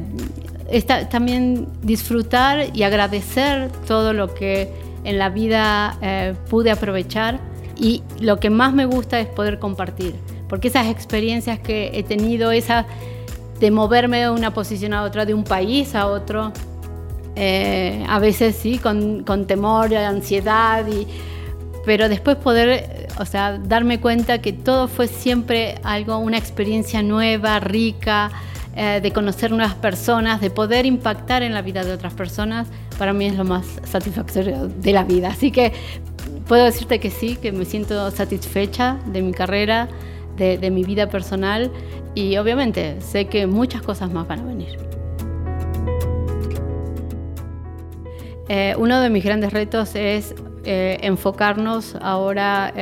también 1.11 1.69
disfrutar 1.83 2.67
y 2.75 2.83
agradecer 2.83 3.71
todo 3.87 4.13
lo 4.13 4.35
que 4.35 4.73
en 5.05 5.19
la 5.19 5.29
vida 5.29 5.97
eh, 6.03 6.35
pude 6.49 6.71
aprovechar. 6.71 7.41
Y 7.77 8.03
lo 8.21 8.39
que 8.39 8.51
más 8.51 8.75
me 8.75 8.85
gusta 8.85 9.19
es 9.21 9.27
poder 9.27 9.59
compartir, 9.59 10.15
porque 10.49 10.69
esas 10.69 10.89
experiencias 10.89 11.59
que 11.59 11.91
he 11.95 12.03
tenido, 12.03 12.53
esa 12.53 12.87
de 13.59 13.71
moverme 13.71 14.21
de 14.21 14.31
una 14.31 14.53
posición 14.53 14.93
a 14.93 15.03
otra, 15.03 15.25
de 15.25 15.35
un 15.35 15.45
país 15.45 15.95
a 15.95 16.07
otro, 16.07 16.53
eh, 17.37 18.05
a 18.09 18.19
veces 18.19 18.57
sí, 18.57 18.79
con, 18.79 19.25
con 19.25 19.47
temor, 19.47 19.95
ansiedad, 19.95 20.87
y, 20.87 21.07
pero 21.87 22.09
después 22.09 22.37
poder, 22.37 23.09
o 23.19 23.25
sea, 23.25 23.59
darme 23.59 24.01
cuenta 24.01 24.43
que 24.43 24.53
todo 24.53 24.89
fue 24.89 25.09
siempre 25.09 25.77
algo, 25.83 26.19
una 26.19 26.37
experiencia 26.37 27.03
nueva, 27.03 27.61
rica, 27.61 28.31
eh, 28.77 29.01
de 29.03 29.13
conocer 29.13 29.51
nuevas 29.51 29.75
personas, 29.75 30.41
de 30.41 30.49
poder 30.49 30.87
impactar 30.87 31.43
en 31.43 31.55
la 31.55 31.61
vida 31.61 31.85
de 31.85 31.93
otras 31.93 32.15
personas, 32.15 32.69
para 32.99 33.13
mí 33.13 33.27
es 33.27 33.35
lo 33.35 33.45
más 33.45 33.67
satisfactorio 33.83 34.69
de 34.69 34.93
la 34.93 35.03
vida. 35.03 35.29
Así 35.29 35.51
que 35.51 35.73
puedo 36.47 36.65
decirte 36.65 37.01
que 37.01 37.11
sí, 37.11 37.35
que 37.35 37.51
me 37.51 37.65
siento 37.65 38.11
satisfecha 38.13 38.97
de 39.07 39.23
mi 39.23 39.33
carrera, 39.33 39.89
de, 40.37 40.71
mi 40.71 40.85
vida 40.85 41.09
personal 41.09 41.71
y 42.15 42.39
obviamente 42.39 42.99
sé 43.01 43.27
que 43.27 43.47
muchas 43.47 43.83
cosas 43.83 44.11
más 44.11 44.27
van 44.27 44.41
a 44.41 44.45
venir. 44.45 44.79
Eh, 48.49 48.75
uno 48.79 49.01
de 49.01 49.11
mis 49.11 49.23
grandes 49.23 49.53
retos 49.53 49.95
es 49.97 50.35
eh, 50.65 50.97
enfocarnos 51.03 51.97
ahora 52.01 52.73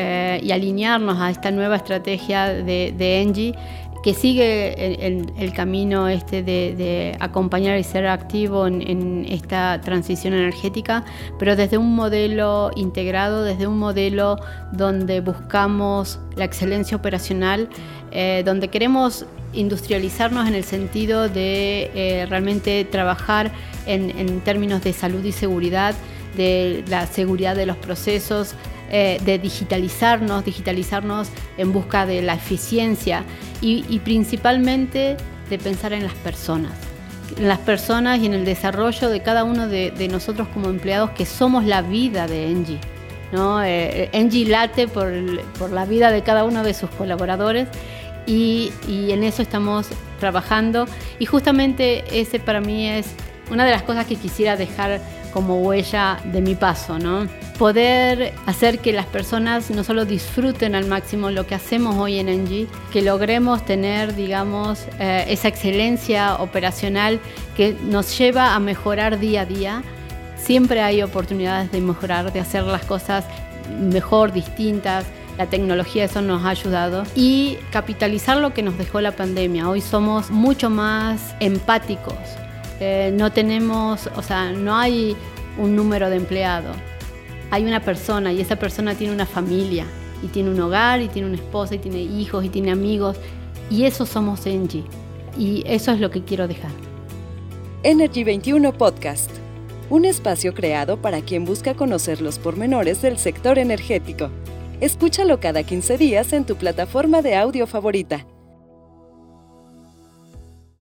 y 0.40 0.52
alinearnos 0.52 1.18
a 1.18 1.30
esta 1.30 1.50
nueva 1.50 1.76
estrategia 1.76 2.46
de, 2.46 2.94
de 2.96 3.20
que 4.02 4.14
sigue 4.14 5.06
el, 5.06 5.52
camino 5.52 6.08
este 6.08 6.42
de, 6.42 7.16
acompañar 7.20 7.78
y 7.78 7.84
ser 7.84 8.06
activo 8.06 8.66
en, 8.66 9.26
esta 9.28 9.80
transición 9.80 10.34
energética, 10.34 11.04
pero 11.38 11.56
desde 11.56 11.78
un 11.78 11.94
modelo 11.94 12.70
integrado, 12.76 13.42
desde 13.42 13.66
un 13.66 13.78
modelo 13.78 14.36
donde 14.72 15.20
buscamos 15.20 16.20
la 16.36 16.44
excelencia 16.44 16.96
operacional, 16.96 17.68
eh, 18.12 18.42
donde 18.44 18.68
queremos 18.68 19.26
industrializarnos 19.52 20.46
en 20.46 20.54
el 20.54 20.64
sentido 20.64 21.28
de 21.28 21.90
eh, 21.94 22.26
realmente 22.28 22.84
trabajar 22.84 23.50
en 23.86 24.40
términos 24.40 24.84
de 24.84 24.92
salud 24.92 25.24
y 25.24 25.32
seguridad, 25.32 25.94
de 26.36 26.84
la 26.88 27.06
seguridad 27.06 27.56
de 27.56 27.64
los 27.64 27.78
procesos, 27.78 28.54
eh, 28.90 29.20
de 29.26 29.38
digitalizarnos, 29.38 30.46
digitalizarnos 30.46 31.28
en 31.58 31.74
busca 31.74 32.06
de 32.06 32.22
la 32.22 32.32
eficiencia 32.32 33.22
y, 33.60 33.98
principalmente 34.00 35.16
de 35.50 35.58
pensar 35.58 35.92
en 35.92 36.02
las 36.02 36.14
personas, 36.14 36.72
en 37.36 37.48
las 37.48 37.58
personas 37.58 38.18
y 38.18 38.26
en 38.26 38.34
el 38.34 38.44
desarrollo 38.44 39.08
de 39.08 39.22
cada 39.22 39.44
uno 39.44 39.68
de, 39.68 40.08
nosotros 40.10 40.48
como 40.48 40.68
empleados 40.68 41.10
que 41.10 41.26
somos 41.26 41.64
la 41.64 41.82
vida 41.82 42.26
de 42.26 42.50
Engie. 42.50 42.80
¿no? 43.32 43.62
Eh, 43.62 44.08
Engie 44.12 44.46
late 44.46 44.88
por, 44.88 45.10
la 45.70 45.84
vida 45.84 46.10
de 46.10 46.22
cada 46.22 46.44
uno 46.44 46.62
de 46.62 46.74
sus 46.74 46.90
colaboradores 46.90 47.68
y, 48.26 48.72
y 48.86 49.12
en 49.12 49.24
eso 49.24 49.42
estamos 49.42 49.88
trabajando 50.20 50.86
y 51.18 51.26
justamente 51.26 52.04
ese 52.12 52.40
para 52.40 52.60
mí 52.60 52.88
es 52.88 53.06
una 53.50 53.64
de 53.64 53.70
las 53.70 53.82
cosas 53.82 54.06
que 54.06 54.16
quisiera 54.16 54.56
dejar 54.56 55.00
como 55.32 55.60
huella 55.60 56.18
de 56.24 56.40
mi 56.40 56.54
paso, 56.54 56.98
¿no? 56.98 57.26
Poder 57.58 58.34
hacer 58.46 58.78
que 58.78 58.92
las 58.92 59.06
personas 59.06 59.68
no 59.70 59.82
solo 59.82 60.04
disfruten 60.04 60.76
al 60.76 60.86
máximo 60.86 61.32
lo 61.32 61.44
que 61.44 61.56
hacemos 61.56 61.96
hoy 61.96 62.20
en 62.20 62.28
Engie, 62.28 62.68
que 62.92 63.02
logremos 63.02 63.64
tener, 63.64 64.14
digamos, 64.14 64.86
eh, 65.00 65.24
esa 65.26 65.48
excelencia 65.48 66.36
operacional 66.36 67.18
que 67.56 67.74
nos 67.82 68.16
lleva 68.16 68.54
a 68.54 68.60
mejorar 68.60 69.18
día 69.18 69.40
a 69.40 69.44
día. 69.44 69.82
Siempre 70.36 70.82
hay 70.82 71.02
oportunidades 71.02 71.72
de 71.72 71.80
mejorar, 71.80 72.32
de 72.32 72.38
hacer 72.38 72.62
las 72.62 72.84
cosas 72.84 73.24
mejor, 73.80 74.32
distintas. 74.32 75.04
La 75.36 75.46
tecnología 75.46 76.04
eso 76.04 76.22
nos 76.22 76.44
ha 76.44 76.50
ayudado 76.50 77.02
y 77.16 77.58
capitalizar 77.72 78.36
lo 78.36 78.54
que 78.54 78.62
nos 78.62 78.78
dejó 78.78 79.00
la 79.00 79.12
pandemia. 79.12 79.68
Hoy 79.68 79.80
somos 79.80 80.30
mucho 80.30 80.70
más 80.70 81.34
empáticos, 81.40 82.14
eh, 82.78 83.12
no 83.14 83.32
tenemos, 83.32 84.08
o 84.14 84.22
sea, 84.22 84.52
no 84.52 84.76
hay 84.76 85.16
un 85.58 85.74
número 85.74 86.08
de 86.08 86.16
empleados. 86.16 86.76
Hay 87.50 87.64
una 87.64 87.80
persona 87.80 88.32
y 88.32 88.40
esa 88.40 88.56
persona 88.56 88.94
tiene 88.94 89.14
una 89.14 89.26
familia 89.26 89.86
y 90.22 90.26
tiene 90.26 90.50
un 90.50 90.60
hogar 90.60 91.00
y 91.00 91.08
tiene 91.08 91.28
una 91.28 91.36
esposa 91.36 91.76
y 91.76 91.78
tiene 91.78 92.00
hijos 92.00 92.44
y 92.44 92.48
tiene 92.48 92.70
amigos 92.70 93.16
y 93.70 93.84
eso 93.84 94.04
somos 94.04 94.46
Engie 94.46 94.84
y 95.38 95.62
eso 95.66 95.92
es 95.92 96.00
lo 96.00 96.10
que 96.10 96.24
quiero 96.24 96.46
dejar. 96.48 96.72
Energy 97.82 98.24
21 98.24 98.72
Podcast, 98.72 99.30
un 99.88 100.04
espacio 100.04 100.52
creado 100.52 101.00
para 101.00 101.20
quien 101.22 101.44
busca 101.44 101.74
conocer 101.74 102.20
los 102.20 102.38
pormenores 102.38 103.00
del 103.00 103.18
sector 103.18 103.58
energético. 103.58 104.30
Escúchalo 104.80 105.40
cada 105.40 105.62
15 105.62 105.96
días 105.96 106.32
en 106.32 106.44
tu 106.44 106.56
plataforma 106.56 107.22
de 107.22 107.36
audio 107.36 107.66
favorita. 107.66 108.26